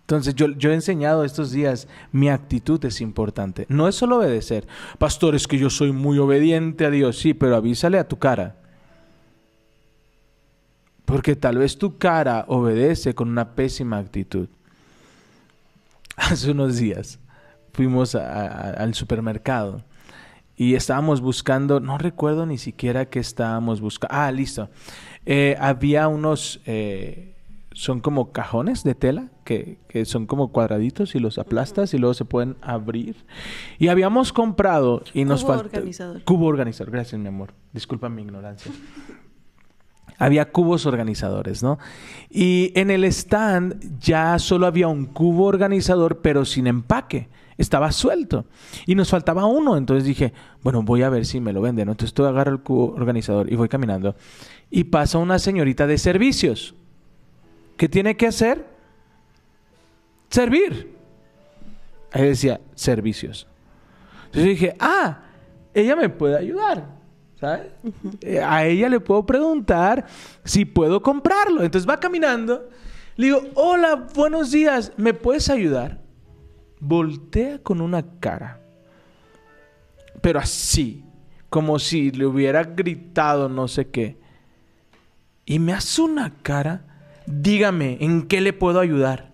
[0.00, 3.64] Entonces yo, yo he enseñado estos días, mi actitud es importante.
[3.70, 4.66] No es solo obedecer.
[4.98, 7.18] Pastor, es que yo soy muy obediente a Dios.
[7.18, 8.61] Sí, pero avísale a tu cara.
[11.04, 14.48] Porque tal vez tu cara obedece con una pésima actitud.
[16.16, 17.18] Hace unos días
[17.72, 19.82] fuimos a- a- al supermercado
[20.56, 24.14] y estábamos buscando, no recuerdo ni siquiera qué estábamos buscando.
[24.14, 24.68] Ah, listo.
[25.26, 27.34] Eh, había unos, eh,
[27.72, 32.12] son como cajones de tela que, que son como cuadraditos y los aplastas y luego
[32.14, 33.16] se pueden abrir.
[33.78, 35.76] Y habíamos comprado y nos Cubo falta...
[35.78, 36.22] organizador.
[36.24, 36.92] Cubo organizador.
[36.92, 37.54] Gracias, mi amor.
[37.72, 38.70] Disculpa mi ignorancia
[40.18, 41.78] había cubos organizadores, ¿no?
[42.30, 47.28] Y en el stand ya solo había un cubo organizador, pero sin empaque.
[47.58, 48.46] Estaba suelto.
[48.86, 49.76] Y nos faltaba uno.
[49.76, 50.32] Entonces dije,
[50.62, 51.86] bueno, voy a ver si me lo venden.
[51.86, 51.92] ¿no?
[51.92, 54.16] Entonces tú agarro el cubo organizador y voy caminando.
[54.70, 56.74] Y pasa una señorita de servicios.
[57.76, 58.66] ¿Qué tiene que hacer?
[60.30, 60.96] Servir.
[62.12, 63.46] Ahí decía, servicios.
[64.26, 65.20] Entonces dije, ah,
[65.74, 67.01] ella me puede ayudar.
[67.42, 67.72] ¿Sabes?
[68.20, 70.06] Eh, A ella le puedo preguntar
[70.44, 71.64] si puedo comprarlo.
[71.64, 72.68] Entonces va caminando.
[73.16, 76.00] Le digo, hola, buenos días, ¿me puedes ayudar?
[76.78, 78.60] Voltea con una cara.
[80.20, 81.04] Pero así,
[81.50, 84.18] como si le hubiera gritado no sé qué.
[85.44, 86.84] Y me hace una cara.
[87.26, 89.32] Dígame, ¿en qué le puedo ayudar?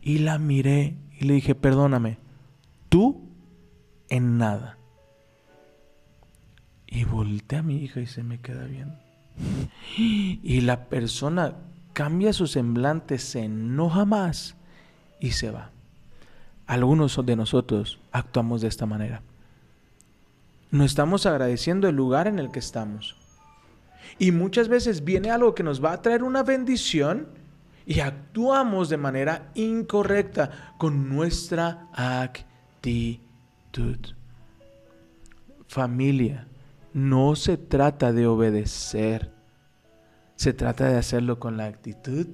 [0.00, 2.16] Y la miré y le dije, perdóname,
[2.88, 3.28] tú
[4.08, 4.78] en nada.
[6.94, 8.94] Y volteé a mi hija y se me queda viendo.
[9.96, 11.54] Y la persona
[11.94, 14.56] cambia su semblante, se enoja más
[15.18, 15.70] y se va.
[16.66, 19.22] Algunos de nosotros actuamos de esta manera.
[20.70, 23.16] No estamos agradeciendo el lugar en el que estamos.
[24.18, 27.28] Y muchas veces viene algo que nos va a traer una bendición
[27.86, 33.18] y actuamos de manera incorrecta con nuestra actitud.
[35.66, 36.46] Familia,
[36.92, 39.30] no se trata de obedecer,
[40.36, 42.26] se trata de hacerlo con la actitud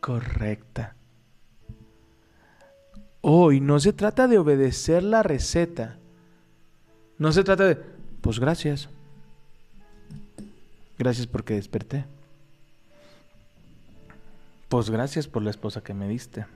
[0.00, 0.94] correcta.
[3.20, 5.98] Hoy no se trata de obedecer la receta,
[7.18, 7.76] no se trata de,
[8.20, 8.88] pues gracias.
[10.98, 12.04] Gracias porque desperté.
[14.68, 16.46] Pues gracias por la esposa que me diste.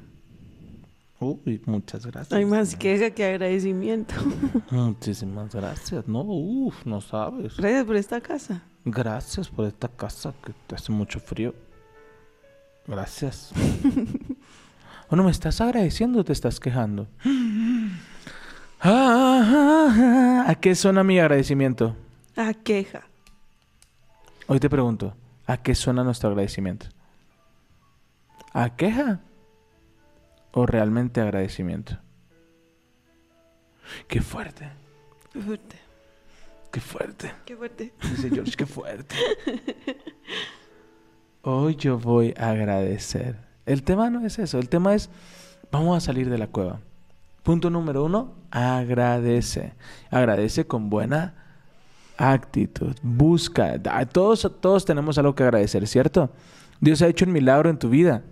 [1.21, 2.33] Uy, muchas gracias.
[2.33, 4.15] Hay más queja que agradecimiento.
[4.71, 6.09] Muchísimas gracias.
[6.09, 7.59] No, uff, no sabes.
[7.59, 8.63] Gracias por esta casa.
[8.87, 11.55] Gracias por esta casa que te hace mucho frío.
[12.87, 13.53] Gracias.
[15.11, 17.09] Bueno, ¿me estás agradeciendo o te estás quejando?
[18.83, 21.95] Ah, ¿A qué suena mi agradecimiento?
[22.35, 23.03] Ah, queja.
[24.47, 25.15] Hoy te pregunto,
[25.47, 26.87] ¿a qué suena nuestro agradecimiento?
[28.55, 29.21] ¿A queja
[30.53, 31.99] o realmente agradecimiento?
[34.09, 34.69] Qué fuerte,
[35.33, 35.77] Qué fuerte.
[36.71, 37.33] qué fuerte.
[37.45, 37.93] Qué fuerte.
[38.03, 39.15] Dice George, qué fuerte.
[41.43, 43.37] Hoy yo voy a agradecer.
[43.67, 45.09] El tema no es eso, el tema es,
[45.71, 46.81] vamos a salir de la cueva.
[47.43, 49.73] Punto número uno, agradece.
[50.11, 51.35] Agradece con buena
[52.19, 52.95] actitud.
[53.03, 53.81] Busca.
[54.13, 56.31] Todos, todos tenemos algo que agradecer, ¿cierto?
[56.81, 58.23] Dios ha hecho un milagro en tu vida.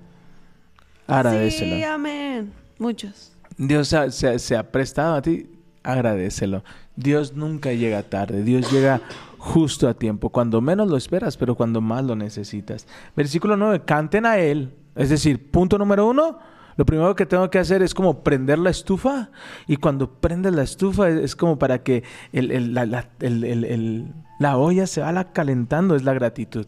[1.08, 1.76] Agradecelo.
[1.76, 2.52] Sí, amén.
[2.78, 3.32] Muchos.
[3.56, 5.50] Dios se, se ha prestado a ti,
[5.82, 6.62] agradecelo.
[6.94, 9.00] Dios nunca llega tarde, Dios llega
[9.38, 12.86] justo a tiempo, cuando menos lo esperas, pero cuando más lo necesitas.
[13.16, 14.74] Versículo 9, canten a Él.
[14.94, 16.38] Es decir, punto número uno,
[16.76, 19.30] lo primero que tengo que hacer es como prender la estufa
[19.66, 23.44] y cuando prendes la estufa es, es como para que el- el- la, la- el-
[23.44, 26.66] el- el- la olla se vaya calentando, es la gratitud.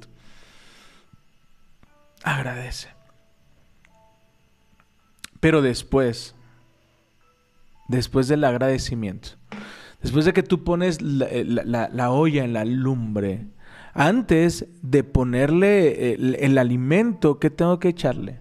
[2.22, 2.88] Agradece.
[5.40, 6.34] Pero después,
[7.88, 9.30] después del agradecimiento,
[10.02, 13.46] después de que tú pones la, eh, la- la- la olla en la lumbre,
[13.94, 18.38] antes de ponerle el, el alimento, ¿qué tengo que echarle?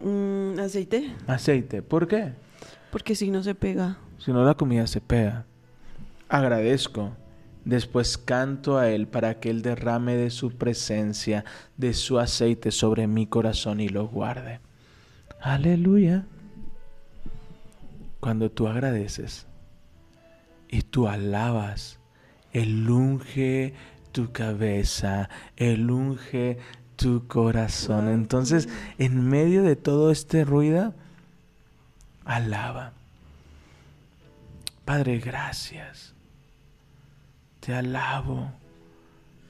[0.00, 1.12] Mm, aceite.
[1.26, 1.82] Aceite.
[1.82, 2.32] ¿Por qué?
[2.92, 3.96] Porque si no se pega.
[4.18, 5.46] Si no, la comida se pega.
[6.28, 7.12] Agradezco.
[7.64, 11.44] Después canto a Él para que Él derrame de su presencia,
[11.78, 14.60] de su aceite sobre mi corazón y lo guarde.
[15.44, 16.24] Aleluya.
[18.18, 19.46] Cuando tú agradeces
[20.70, 21.98] y tú alabas,
[22.54, 23.74] Él unge
[24.12, 26.56] tu cabeza, Él unge
[26.96, 28.08] tu corazón.
[28.08, 30.94] Entonces, en medio de todo este ruido,
[32.24, 32.94] alaba.
[34.86, 36.14] Padre, gracias.
[37.60, 38.50] Te alabo.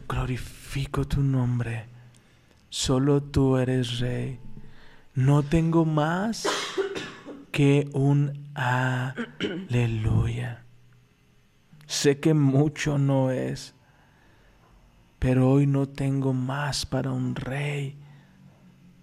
[0.08, 1.84] Glorifico tu nombre.
[2.68, 4.40] Solo tú eres rey.
[5.14, 6.48] No tengo más
[7.52, 10.64] que un aleluya.
[11.86, 13.76] Sé que mucho no es,
[15.20, 17.96] pero hoy no tengo más para un rey.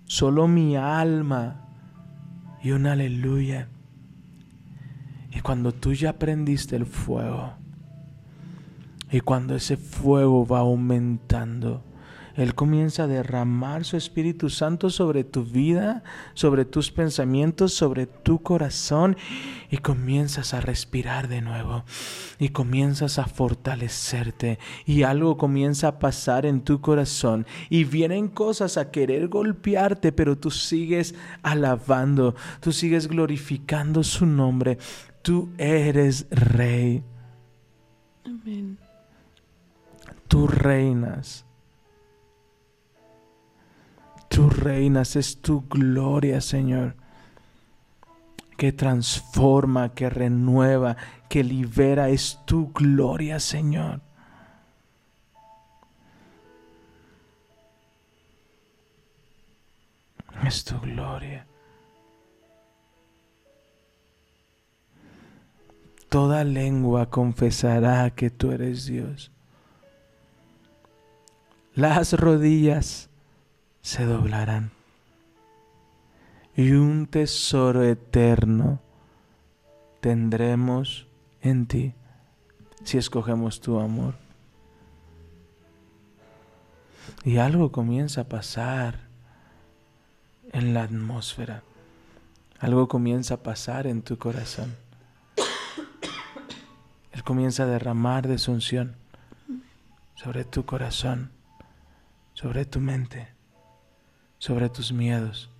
[0.03, 1.65] Solo mi alma
[2.61, 3.69] y un aleluya.
[5.31, 7.53] Y cuando tú ya prendiste el fuego,
[9.09, 11.85] y cuando ese fuego va aumentando,
[12.41, 18.41] Él comienza a derramar su Espíritu Santo sobre tu vida, sobre tus pensamientos, sobre tu
[18.41, 19.15] corazón,
[19.69, 21.83] y comienzas a respirar de nuevo,
[22.39, 28.77] y comienzas a fortalecerte, y algo comienza a pasar en tu corazón, y vienen cosas
[28.77, 31.13] a querer golpearte, pero tú sigues
[31.43, 34.79] alabando, tú sigues glorificando su nombre,
[35.21, 37.03] tú eres rey.
[38.25, 38.79] Amén.
[40.27, 41.45] Tú reinas.
[44.31, 46.95] Tú reinas, es tu gloria, Señor,
[48.55, 50.95] que transforma, que renueva,
[51.27, 53.99] que libera, es tu gloria, Señor.
[60.47, 61.45] Es tu gloria.
[66.07, 69.29] Toda lengua confesará que tú eres Dios.
[71.75, 73.10] Las rodillas
[73.81, 74.71] se doblarán
[76.55, 78.79] y un tesoro eterno
[79.99, 81.07] tendremos
[81.41, 81.93] en ti
[82.83, 84.15] si escogemos tu amor.
[87.23, 88.99] Y algo comienza a pasar
[90.51, 91.63] en la atmósfera.
[92.59, 94.75] Algo comienza a pasar en tu corazón.
[97.11, 98.37] Él comienza a derramar de
[100.15, 101.31] sobre tu corazón,
[102.33, 103.29] sobre tu mente,
[104.41, 105.51] sobre tus miedos.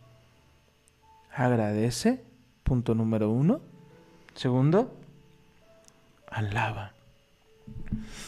[1.32, 2.24] Agradece,
[2.64, 3.62] punto número uno.
[4.34, 4.92] Segundo,
[6.28, 6.94] alaba.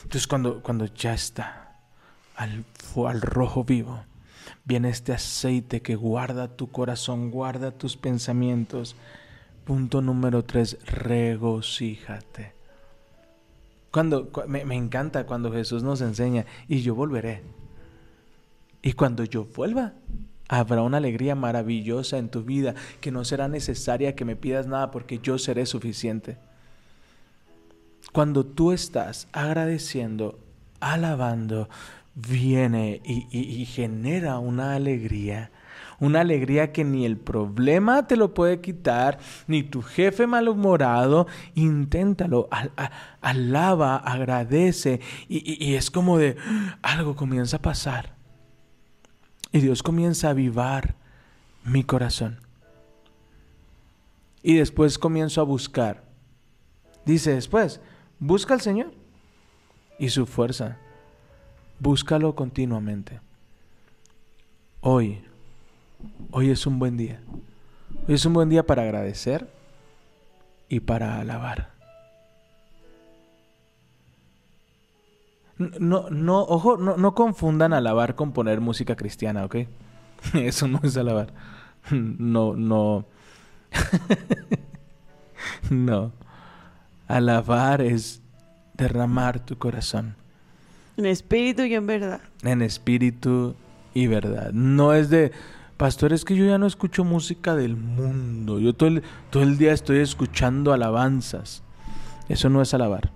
[0.03, 1.79] Entonces cuando, cuando ya está
[2.35, 2.65] al,
[3.07, 4.03] al rojo vivo,
[4.63, 8.95] viene este aceite que guarda tu corazón, guarda tus pensamientos.
[9.65, 12.53] Punto número tres, regocíjate.
[13.89, 17.41] Cuando, cu- me, me encanta cuando Jesús nos enseña, y yo volveré.
[18.83, 19.93] Y cuando yo vuelva,
[20.49, 24.91] habrá una alegría maravillosa en tu vida, que no será necesaria que me pidas nada
[24.91, 26.37] porque yo seré suficiente.
[28.11, 30.37] Cuando tú estás agradeciendo,
[30.79, 31.69] alabando,
[32.15, 35.51] viene y, genera una alegría.
[35.99, 41.27] Una alegría que ni el problema te lo puede quitar, ni tu jefe malhumorado.
[41.55, 42.91] Inténtalo, al- a-
[43.21, 44.99] alaba, agradece.
[45.29, 46.35] Y, es como de
[46.81, 48.15] algo comienza a pasar.
[49.53, 50.95] Y Dios comienza a avivar
[51.63, 52.39] mi corazón.
[54.41, 56.03] Y después comienzo a buscar.
[57.05, 57.79] Dice después,
[58.19, 58.91] busca al Señor
[59.99, 60.77] y su fuerza.
[61.79, 63.21] Búscalo continuamente.
[64.81, 65.23] Hoy,
[66.31, 67.21] hoy es un buen día.
[68.07, 69.47] Hoy es un buen día para agradecer
[70.67, 71.72] y para alabar.
[75.57, 79.57] No, no, ojo, no, no confundan alabar con poner música cristiana, ¿ok?
[80.33, 81.33] Eso no es alabar.
[81.91, 83.05] No, no.
[85.69, 86.11] no.
[87.07, 88.21] Alabar es
[88.75, 90.15] derramar tu corazón
[90.97, 92.21] En espíritu y en verdad.
[92.43, 93.55] en espíritu
[93.93, 94.51] y verdad.
[94.53, 95.31] No es de,
[95.77, 98.59] pastor, es que yo ya no escucho música del mundo.
[98.59, 101.61] Yo todo el, todo el día estoy escuchando alabanzas.
[102.29, 103.11] Eso no es alabar.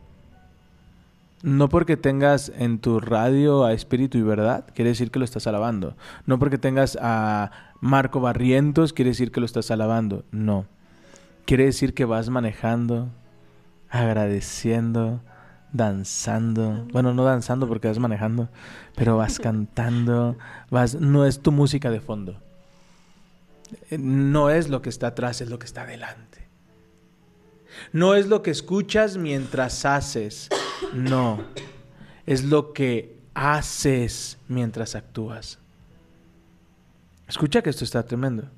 [1.43, 5.45] No porque tengas en tu radio a espíritu y verdad, quiere decir que lo estás
[5.45, 5.95] alabando.
[6.25, 10.25] No porque tengas a Marco Barrientos, quiere decir que lo estás alabando.
[10.31, 10.65] No.
[11.45, 13.09] Quiere decir que vas manejando,
[13.89, 15.21] agradeciendo,
[15.71, 16.87] danzando.
[16.91, 18.49] Bueno, no danzando porque vas manejando,
[18.95, 20.37] pero vas cantando,
[20.71, 22.41] vas no es tu música de fondo.
[23.91, 26.47] No es lo que está atrás, es lo que está adelante.
[27.93, 30.49] No es lo que escuchas mientras haces.
[30.93, 31.41] No.
[32.25, 35.59] Es lo que haces mientras actúas.
[37.27, 38.49] Escucha que esto está tremendo.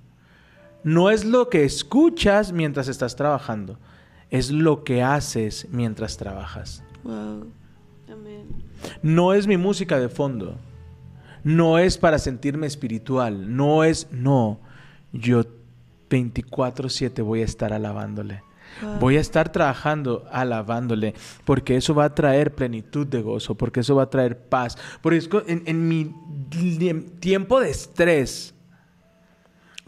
[0.83, 3.77] No es lo que escuchas mientras estás trabajando.
[4.29, 6.83] Es lo que haces mientras trabajas.
[7.03, 7.51] Wow.
[8.11, 8.63] Amén.
[9.01, 10.57] No es mi música de fondo.
[11.43, 13.55] No es para sentirme espiritual.
[13.55, 14.59] No es, no.
[15.11, 15.43] Yo
[16.09, 18.43] 24/7 voy a estar alabándole.
[18.99, 21.13] Voy a estar trabajando alabándole,
[21.45, 24.77] porque eso va a traer plenitud de gozo, porque eso va a traer paz.
[25.01, 26.13] Porque en, en mi
[27.19, 28.53] tiempo de estrés,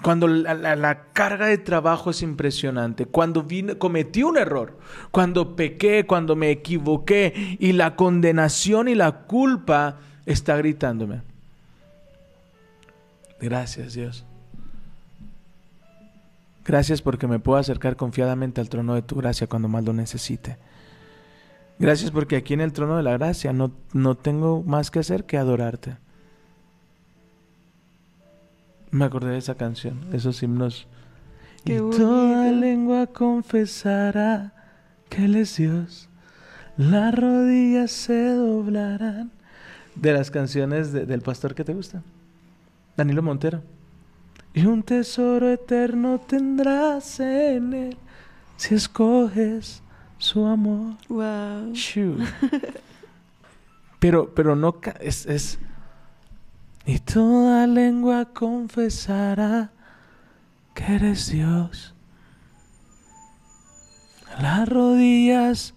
[0.01, 3.45] cuando la, carga de trabajo es impresionante, cuando
[3.77, 4.77] cometí un error,
[5.11, 11.21] cuando pequé, cuando me equivoqué y la condenación y la culpa está gritándome.
[13.39, 14.25] Gracias Dios.
[16.65, 20.57] Gracias porque me puedo acercar confiadamente al trono de tu gracia cuando más lo necesite.
[21.79, 25.23] Gracias porque aquí en el trono de la gracia no, no tengo más que hacer
[25.25, 25.97] que adorarte.
[28.91, 30.87] Me acordé de esa canción, esos himnos.
[31.63, 32.59] Qué y toda bonito.
[32.59, 34.53] lengua confesará
[35.09, 36.09] que Él es Dios.
[36.77, 39.31] Las rodillas se doblarán.
[39.95, 42.01] De las canciones de- del pastor que te gusta.
[42.97, 43.61] Danilo Montero.
[44.53, 47.97] Y un tesoro eterno tendrás en él
[48.57, 49.81] si escoges
[50.17, 50.95] su amor.
[51.07, 51.73] Wow.
[53.99, 55.59] Pero, pero no es, es
[56.85, 59.71] y toda lengua confesará
[60.73, 61.93] que eres Dios.
[64.41, 65.75] Las rodillas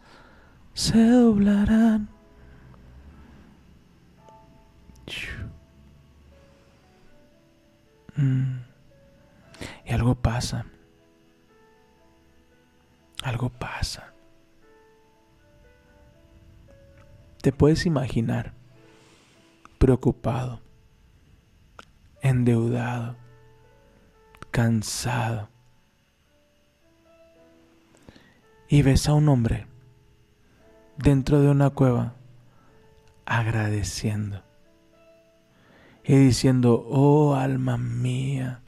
[0.73, 2.09] se doblarán.
[8.17, 8.59] Mm.
[9.85, 10.67] Y algo pasa.
[13.23, 14.13] Algo pasa.
[17.41, 18.55] Te puedes imaginar
[19.79, 20.61] preocupado,
[22.23, 23.17] endeudado,
[24.51, 25.49] cansado.
[28.69, 29.67] Y ves a un hombre
[30.97, 32.15] dentro de una cueva
[33.27, 34.43] agradeciendo
[36.05, 38.61] y diciendo, oh alma mía,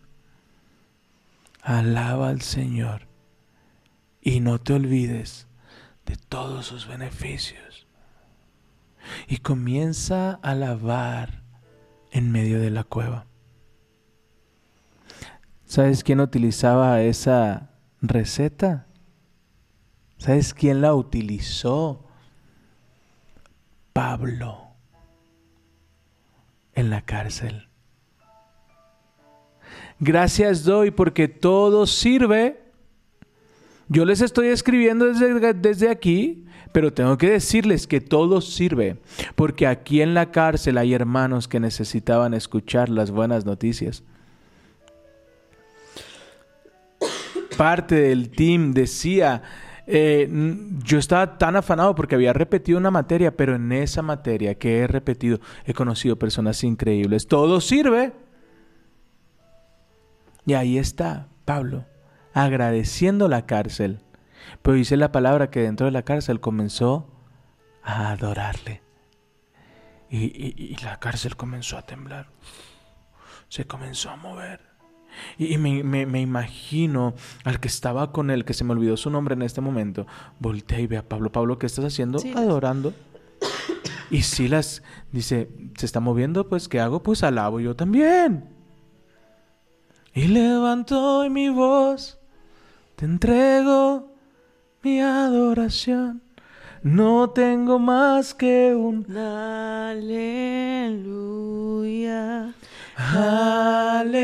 [1.60, 3.02] alaba al Señor
[4.22, 5.46] y no te olvides
[6.06, 7.86] de todos sus beneficios.
[9.28, 11.42] Y comienza a alabar
[12.10, 13.26] en medio de la cueva.
[15.66, 17.70] ¿Sabes quién utilizaba esa
[18.00, 18.86] receta?
[20.16, 22.04] ¿Sabes quién la utilizó?
[23.92, 24.65] Pablo
[26.76, 27.68] en la cárcel.
[29.98, 32.60] Gracias doy porque todo sirve
[33.88, 38.96] Yo les estoy escribiendo desde, aquí, pero tengo que decirles que todo sirve,
[39.36, 44.02] porque aquí en la cárcel hay hermanos que necesitaban escuchar las buenas noticias.
[47.56, 49.42] Parte del team decía,
[49.86, 50.28] eh,
[50.82, 54.86] yo estaba tan afanado porque había repetido una materia, pero en esa materia que he
[54.86, 57.26] repetido he conocido personas increíbles.
[57.28, 58.12] Todo sirve.
[60.44, 61.86] Y ahí está Pablo,
[62.34, 64.00] agradeciendo la cárcel.
[64.62, 67.10] Pero dice la palabra que dentro de la cárcel comenzó
[67.82, 68.82] a adorarle.
[70.08, 72.28] Y- y la cárcel comenzó a temblar.
[73.48, 74.65] Se comenzó a mover.
[75.38, 77.14] Y, me, me- me imagino
[77.44, 80.06] al que estaba con él, que se me olvidó su nombre en este momento,
[80.38, 81.30] voltea y ve a Pablo.
[81.32, 82.18] Pablo, ¿qué estás haciendo?
[82.34, 82.92] Adorando.
[84.10, 86.48] Y Silas dice, ¿se está moviendo?
[86.48, 87.02] Pues, ¿qué hago?
[87.02, 88.48] Pues alabo yo también.
[90.14, 92.18] Y levanto hoy mi voz,
[92.94, 94.14] te entrego
[94.82, 96.22] mi adoración.
[96.82, 99.04] No tengo más que un
[101.16, 102.54] Aleluya.
[102.96, 104.14] Aleluya.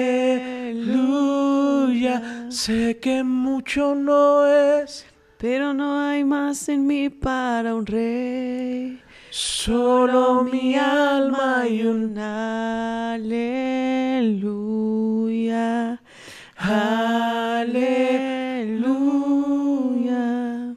[2.50, 5.06] Sé que mucho no es,
[5.38, 9.00] Pero no hay más en mí para un rey.
[9.30, 13.22] solo mi alma y un Aleluya.
[19.52, 20.74] Aleluya.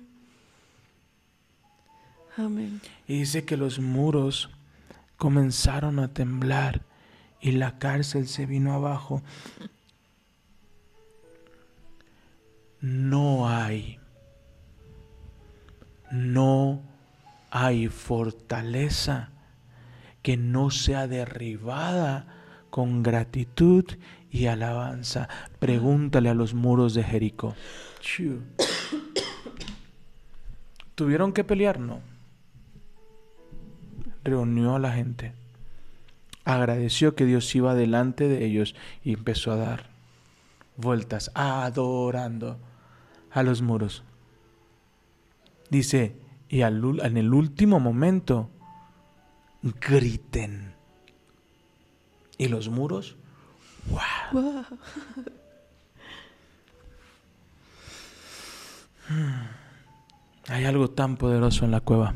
[2.37, 2.81] Amén.
[3.07, 4.49] Y dice que los muros
[5.17, 6.81] comenzaron a temblar
[7.45, 9.21] y la cárcel se vino abajo.
[12.81, 13.99] No hay,
[16.09, 16.81] no
[17.51, 19.29] hay fortaleza
[20.23, 22.25] que no sea derribada
[22.71, 23.85] con gratitud
[24.31, 25.29] y alabanza.
[25.59, 27.53] Pregúntale a los muros de Jericó.
[30.95, 31.79] ¿Tuvieron que pelear?
[31.79, 32.15] No
[34.25, 35.33] reunió a la gente,
[36.45, 39.89] agradeció que Dios iba delante de ellos y empezó a dar
[40.77, 42.59] vueltas, adorando
[43.31, 44.03] a los muros.
[45.69, 46.15] Dice,
[46.47, 48.49] y al en el último momento,
[49.81, 50.75] griten.
[52.37, 53.17] Y los muros,
[53.89, 54.05] ¡guau!
[54.31, 54.65] Wow.
[60.47, 62.13] Hay algo tan poderoso en la cueva.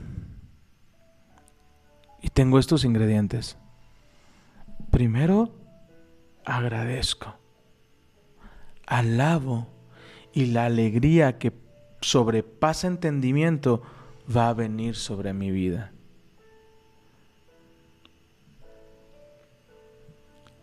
[2.21, 3.57] Y tengo estos ingredientes.
[4.99, 5.49] Primero,
[6.43, 7.33] agradezco.
[8.85, 9.69] Alabo.
[10.33, 11.53] Y la alegría que
[12.01, 13.81] sobrepasa entendimiento
[14.35, 15.93] va a venir sobre mi vida.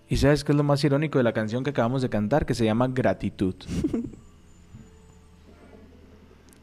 [0.06, 2.44] ¿Y sabes qué es lo más irónico de la canción que acabamos de cantar?
[2.44, 3.54] Que se llama Gratitud.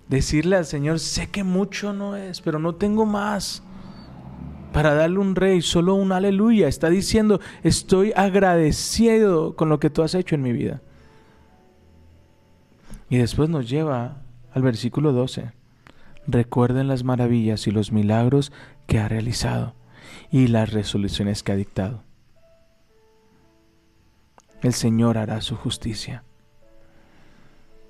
[0.09, 3.63] Decirle al Señor, sé que mucho no es, pero no tengo más
[4.73, 6.67] para darle un rey, solo un aleluya.
[6.67, 10.81] Está diciendo, estoy agradecido con lo que tú has hecho en mi vida.
[13.09, 15.51] Y después nos lleva al versículo 12.
[16.25, 18.51] Recuerden las maravillas y los milagros
[18.87, 19.75] que ha realizado
[20.31, 22.03] y las resoluciones que ha dictado.
[24.63, 26.23] El Señor hará su justicia.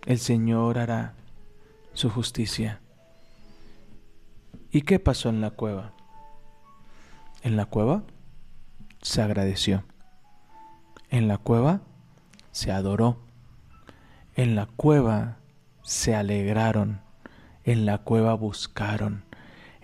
[0.05, 1.13] El Señor hará
[1.93, 2.81] su justicia.
[4.71, 5.92] ¿Y qué pasó en la cueva?
[7.43, 8.03] En la cueva
[9.01, 9.83] se agradeció.
[11.09, 11.81] En la cueva
[12.53, 13.17] se adoró.
[14.35, 15.39] En la cueva
[15.81, 17.01] se alegraron.
[17.65, 19.25] En la cueva buscaron.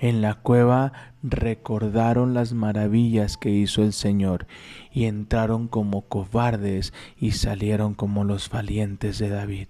[0.01, 4.47] En la cueva recordaron las maravillas que hizo el Señor
[4.93, 9.67] y entraron como cobardes y salieron como los valientes de David.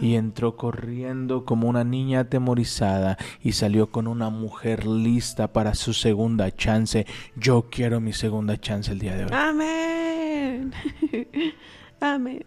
[0.00, 5.92] Y entró corriendo como una niña atemorizada y salió con una mujer lista para su
[5.94, 7.04] segunda chance.
[7.34, 9.30] Yo quiero mi segunda chance el día de hoy.
[9.32, 10.72] Amén.
[12.00, 12.44] Amén.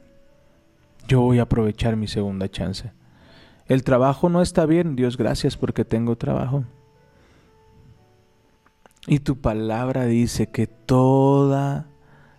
[1.06, 2.94] Yo voy a aprovechar mi segunda chance.
[3.68, 6.64] El trabajo no está bien, Dios gracias porque tengo trabajo.
[9.08, 11.88] Y tu palabra dice que toda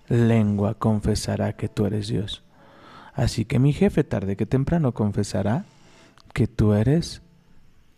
[0.08, 2.42] lengua confesará que tú eres Dios.
[3.14, 5.64] Así que mi jefe tarde que temprano confesará
[6.32, 7.22] que tú eres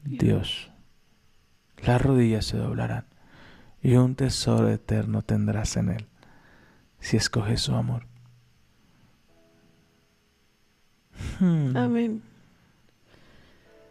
[0.05, 0.71] Dios.
[1.85, 3.07] Las rodillas se doblarán
[3.83, 6.07] y un tesoro eterno tendrás en él
[7.01, 8.07] si escoges su amor.
[11.41, 11.77] Hmm.
[11.77, 12.23] Amén.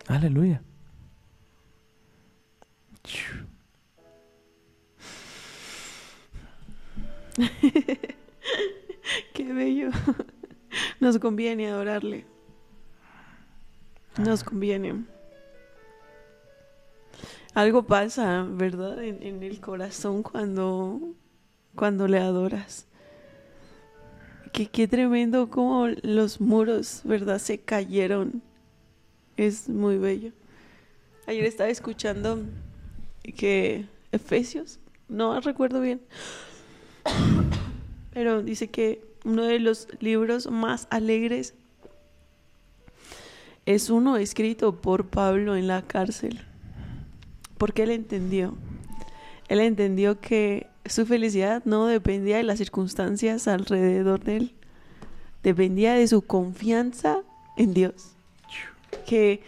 [0.07, 0.61] Aleluya.
[9.33, 9.89] Qué bello.
[10.99, 12.25] Nos conviene adorarle.
[14.17, 15.05] Nos conviene.
[17.53, 19.03] Algo pasa, ¿verdad?
[19.03, 20.99] En, en el corazón cuando,
[21.75, 22.85] cuando le adoras.
[24.51, 27.39] Qué, qué tremendo como los muros, ¿verdad?
[27.39, 28.41] Se cayeron.
[29.37, 30.31] Es muy bello.
[31.27, 32.39] Ayer estaba escuchando
[33.35, 34.79] que Efesios,
[35.09, 36.01] no recuerdo bien,
[38.13, 41.53] pero dice que uno de los libros más alegres
[43.65, 46.39] es uno escrito por Pablo en la cárcel,
[47.57, 48.55] porque él entendió,
[49.49, 54.53] él entendió que su felicidad no dependía de las circunstancias alrededor de él,
[55.43, 57.23] dependía de su confianza
[57.57, 58.13] en Dios,
[59.05, 59.41] que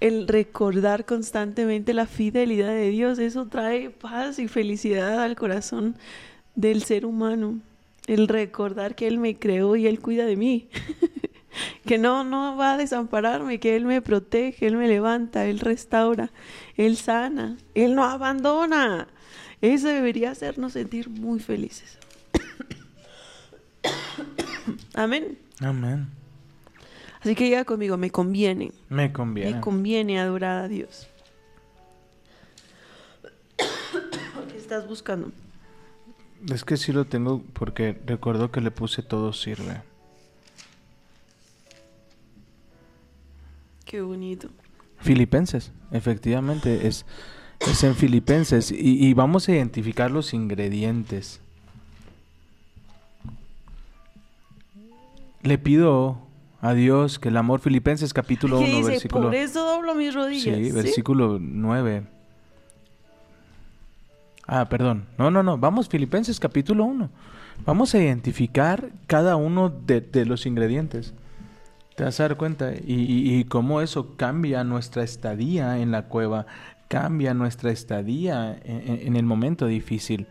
[0.00, 5.96] el recordar constantemente la fidelidad de Dios, eso trae paz y felicidad al corazón
[6.58, 7.60] del ser humano.
[8.08, 10.68] El recordar que Él me creó y Él cuida de mí.
[11.86, 16.32] que no, no va a desampararme, que Él me protege, Él me levanta, Él restaura,
[16.76, 19.06] Él sana, Él no abandona.
[19.60, 21.98] Eso debería hacernos sentir muy felices.
[24.94, 25.38] Amén.
[25.60, 26.08] Amén.
[27.20, 28.72] Así que diga conmigo, me conviene.
[28.88, 29.54] Me conviene.
[29.54, 31.06] Me conviene adorar a Dios.
[34.50, 35.30] ¿Qué estás buscando?
[36.52, 39.82] Es que sí lo tengo porque recuerdo que le puse todo sirve.
[43.84, 44.48] Qué bonito.
[44.98, 47.06] Filipenses, efectivamente, es,
[47.60, 48.70] es en Filipenses.
[48.70, 51.40] Y, y vamos a identificar los ingredientes.
[55.42, 56.18] Le pido
[56.60, 58.90] a Dios que el amor Filipenses capítulo ¿Qué 1 dice?
[58.90, 60.56] versículo Por eso doblo mis rodillas.
[60.56, 60.72] Sí, ¿sí?
[60.72, 62.17] versículo 9.
[64.48, 65.04] Ah, perdón.
[65.18, 65.58] No, no, no.
[65.58, 67.10] Vamos, Filipenses capítulo 1.
[67.66, 71.12] Vamos a identificar cada uno de, los ingredientes.
[71.94, 72.72] Te vas a dar cuenta.
[72.72, 76.46] Y, y- cómo eso cambia nuestra estadía en la cueva.
[76.88, 80.26] Cambia nuestra estadía en el momento difícil.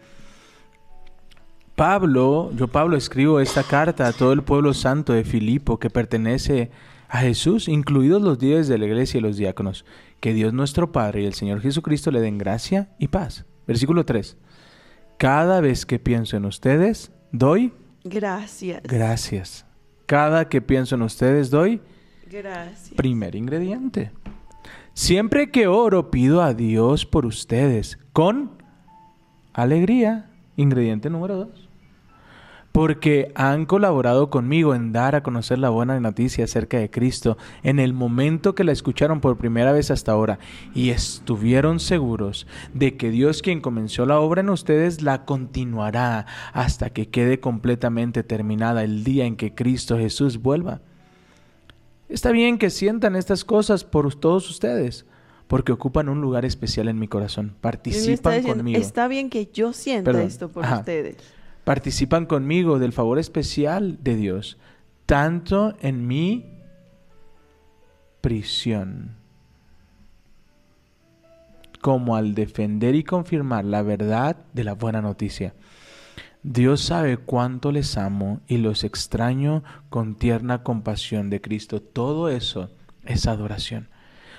[1.76, 6.72] Pablo, yo Pablo escribo esta carta a todo el pueblo santo de Filipo que pertenece
[7.08, 9.86] a Jesús, incluidos los líderes de la iglesia y los diáconos.
[10.20, 13.46] Que Dios nuestro Padre y el Señor Jesucristo le den gracia y paz.
[13.68, 14.38] Versículo 3.
[15.18, 18.82] Cada vez que pienso en ustedes, doy Gracias.
[18.84, 19.66] gracias.
[20.06, 21.82] Cada que pienso en ustedes, doy
[22.30, 22.92] Gracias.
[22.96, 24.12] primer ingrediente.
[24.94, 28.52] Siempre que oro, pido a Dios por ustedes con
[29.54, 30.30] alegría.
[30.56, 31.67] Ingrediente número dos.
[32.78, 37.80] Porque han colaborado conmigo en dar a conocer la buena noticia acerca de Cristo en
[37.80, 40.38] el momento que la escucharon por primera vez hasta ahora
[40.76, 46.92] y estuvieron seguros de que Dios quien comenzó la obra en ustedes la continuará hasta
[46.92, 50.82] que quede completamente terminada el día en que Cristo Jesús vuelva.
[52.10, 55.08] Está bien que sientan estas cosas por todos ustedes,
[55.48, 57.48] porque ocupan un lugar especial en mi corazón.
[57.48, 58.80] Está Participan diciendo, conmigo.
[58.80, 60.28] Está bien que yo sienta Perdón.
[60.28, 60.78] esto por Ajá.
[60.78, 61.37] ustedes.
[61.68, 64.58] Participan conmigo del favor especial de Dios,
[65.06, 66.46] tanto en mi
[68.22, 69.18] prisión
[71.82, 75.56] como al defender y confirmar la verdad de la buena noticia.
[76.42, 81.82] Dios sabe cuánto les amo y los extraño con tierna compasión de Cristo.
[81.82, 82.70] Todo eso
[83.04, 83.90] es adoración.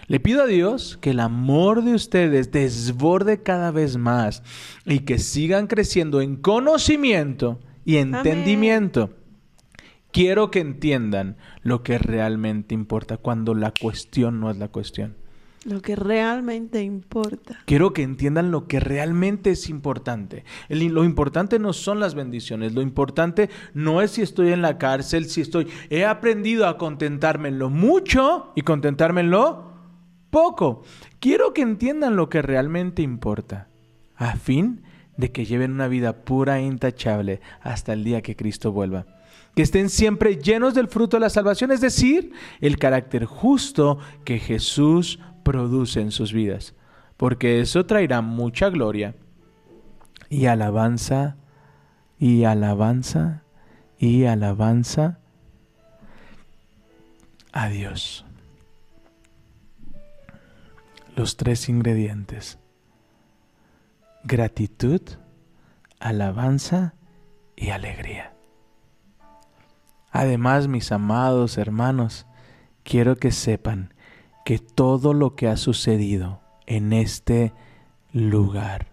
[0.08, 4.42] Le pido a Dios que el amor de ustedes desborde cada vez más
[4.86, 9.10] y que sigan creciendo en conocimiento y entendimiento.
[10.10, 15.14] Quiero que entiendan lo que realmente importa cuando la cuestión no es la cuestión.
[15.66, 17.58] Lo que realmente importa.
[17.66, 20.44] Quiero que entiendan lo que realmente es importante.
[20.70, 24.78] El- lo importante no son las bendiciones, lo importante no es si estoy en la
[24.78, 25.66] cárcel, si estoy...
[25.90, 29.68] He aprendido a contentarme en lo mucho y contentarme en lo
[30.30, 30.82] poco.
[31.20, 33.68] Quiero que entiendan lo que realmente importa,
[34.16, 34.82] a fin
[35.16, 39.06] de que lleven una vida pura e intachable hasta el día que Cristo vuelva.
[39.54, 44.38] Que estén siempre llenos del fruto de la salvación, es decir, el carácter justo que
[44.38, 46.74] Jesús produce en sus vidas,
[47.16, 49.16] porque eso traerá mucha gloria
[50.30, 51.36] y alabanza
[52.18, 53.42] y alabanza
[53.98, 55.18] y alabanza
[57.52, 58.24] a Dios.
[61.18, 62.60] Los tres ingredientes.
[64.22, 65.00] Gratitud,
[65.98, 66.94] alabanza
[67.56, 68.36] y alegría.
[70.12, 72.24] Además, mis amados hermanos,
[72.84, 73.94] quiero que sepan
[74.44, 77.52] que todo lo que ha sucedido en este
[78.12, 78.86] lugar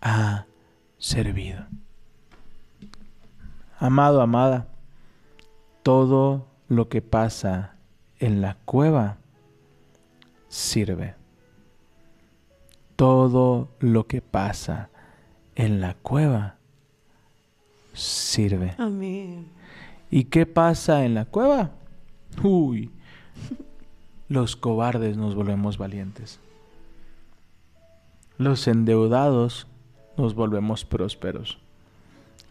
[0.00, 0.46] ha
[0.98, 1.66] servido.
[3.80, 4.68] Amado, amada,
[5.82, 7.74] todo lo que pasa
[8.20, 9.18] en la cueva
[10.54, 11.16] sirve.
[12.94, 14.88] Todo lo que pasa
[15.56, 16.58] en la cueva
[17.92, 18.76] sirve.
[18.78, 19.48] Amén.
[20.12, 21.72] ¿Y qué pasa en la cueva?
[22.44, 22.92] Uy,
[24.28, 26.38] los cobardes nos volvemos valientes.
[28.38, 29.66] Los endeudados
[30.16, 31.58] nos volvemos prósperos.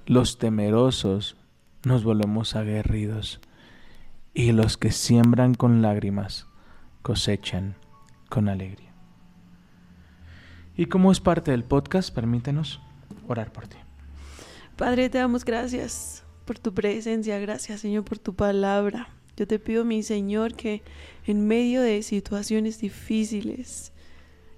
[0.05, 1.37] Los temerosos
[1.85, 3.39] nos volvemos aguerridos.
[4.33, 6.47] Y los que siembran con lágrimas
[7.01, 7.75] cosechan
[8.33, 8.91] con alegría.
[10.75, 12.81] Y como es parte del podcast, permítenos
[13.27, 13.77] orar por ti.
[14.75, 19.09] Padre, te damos gracias por tu presencia, gracias Señor por tu palabra.
[19.37, 20.81] Yo te pido, mi Señor, que
[21.27, 23.93] en medio de situaciones difíciles,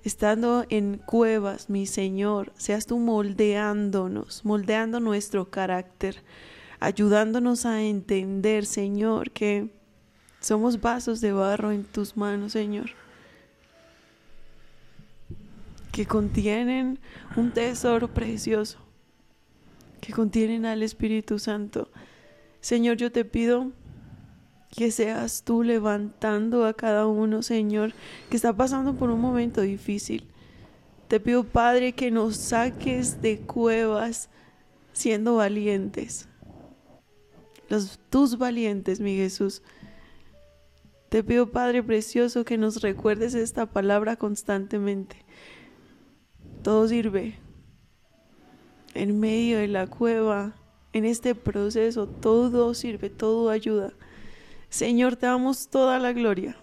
[0.05, 6.23] estando en cuevas, mi Señor, seas tú moldeándonos, moldeando nuestro carácter,
[6.79, 9.69] ayudándonos a entender, Señor, que
[10.39, 12.91] somos vasos de barro en tus manos, Señor,
[15.95, 16.99] que contienen
[17.37, 18.79] un tesoro precioso,
[20.01, 21.89] que contienen al Espíritu Santo.
[22.59, 23.71] Señor, yo te pido
[24.75, 27.93] que seas tú levantando a cada uno, Señor,
[28.29, 30.27] que está pasando por un momento difícil.
[31.07, 34.27] Te pido, Padre, que nos saques de cuevas
[34.91, 36.27] siendo valientes.
[37.69, 39.63] Los tus valientes, mi Jesús.
[41.07, 45.24] Te pido, Padre precioso, que nos recuerdes esta palabra constantemente.
[46.65, 47.35] Todo sirve.
[48.95, 50.55] En medio de la cueva,
[50.93, 53.93] en este proceso, todo sirve, todo ayuda.
[54.69, 56.57] Señor, te damos toda la gloria.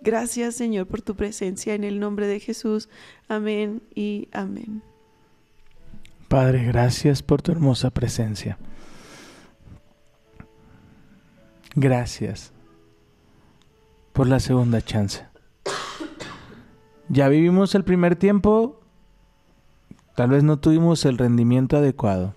[0.00, 2.88] Gracias, Señor, por tu presencia en el nombre de Jesús.
[3.26, 4.80] Amén y amén.
[6.28, 8.58] Padre, gracias por tu hermosa presencia.
[11.74, 12.52] Gracias
[14.12, 15.31] por la segunda chance.
[17.12, 18.80] Ya vivimos el primer tiempo,
[20.14, 22.34] tal vez no tuvimos el rendimiento adecuado,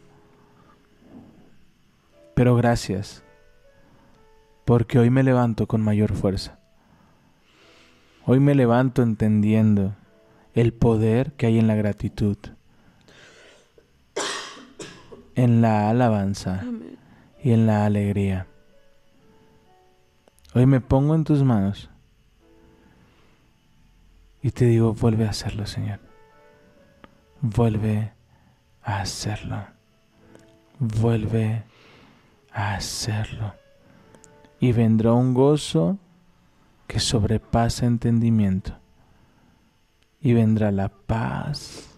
[2.33, 3.23] pero gracias,
[4.65, 6.59] porque hoy me levanto con mayor fuerza.
[8.25, 9.95] Hoy me levanto entendiendo
[10.53, 12.35] el poder que hay en la gratitud,
[15.35, 16.97] en la alabanza Amén.
[17.41, 18.47] y en la alegría.
[20.53, 21.89] Hoy me pongo en tus manos
[24.45, 25.99] y te digo, vuelve a hacerlo, Señor.
[27.41, 28.13] Vuelve
[28.83, 29.65] a hacerlo.
[30.77, 31.63] Vuelve
[32.53, 33.55] a hacerlo.
[34.59, 35.97] Y vendrá un gozo
[36.85, 38.77] que sobrepasa entendimiento.
[40.21, 41.97] Y vendrá la paz,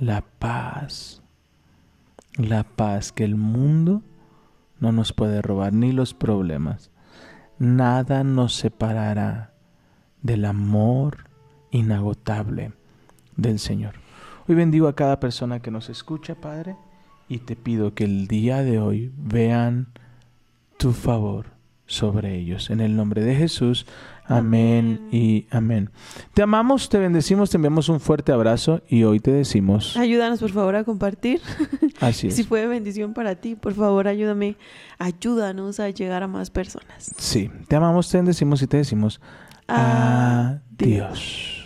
[0.00, 1.22] la paz,
[2.38, 4.02] la paz que el mundo
[4.80, 6.90] no nos puede robar, ni los problemas
[7.60, 9.52] nada nos separará
[10.22, 11.30] del amor
[11.72, 12.72] inagotable
[13.36, 13.94] del Señor.
[14.48, 16.76] Hoy bendigo a cada persona que nos escucha, Padre,
[17.28, 19.88] y te pido que el día de hoy vean
[20.76, 21.46] tu favor
[21.86, 22.70] sobre ellos.
[22.70, 23.86] En el nombre de Jesús,
[24.24, 25.90] amén y amén.
[26.34, 30.50] Te amamos, te bendecimos, te enviamos un fuerte abrazo y hoy te decimos, Ayúdanos, por
[30.50, 31.40] favor, a compartir.
[32.00, 32.46] así Si es.
[32.48, 34.56] fue bendición para ti, por favor, ayúdame.
[34.98, 37.12] Ayúdanos a llegar a más personas.
[37.16, 39.20] Sí, te amamos, te bendecimos y te decimos,
[39.68, 40.60] Adiós.
[40.80, 41.61] adiós.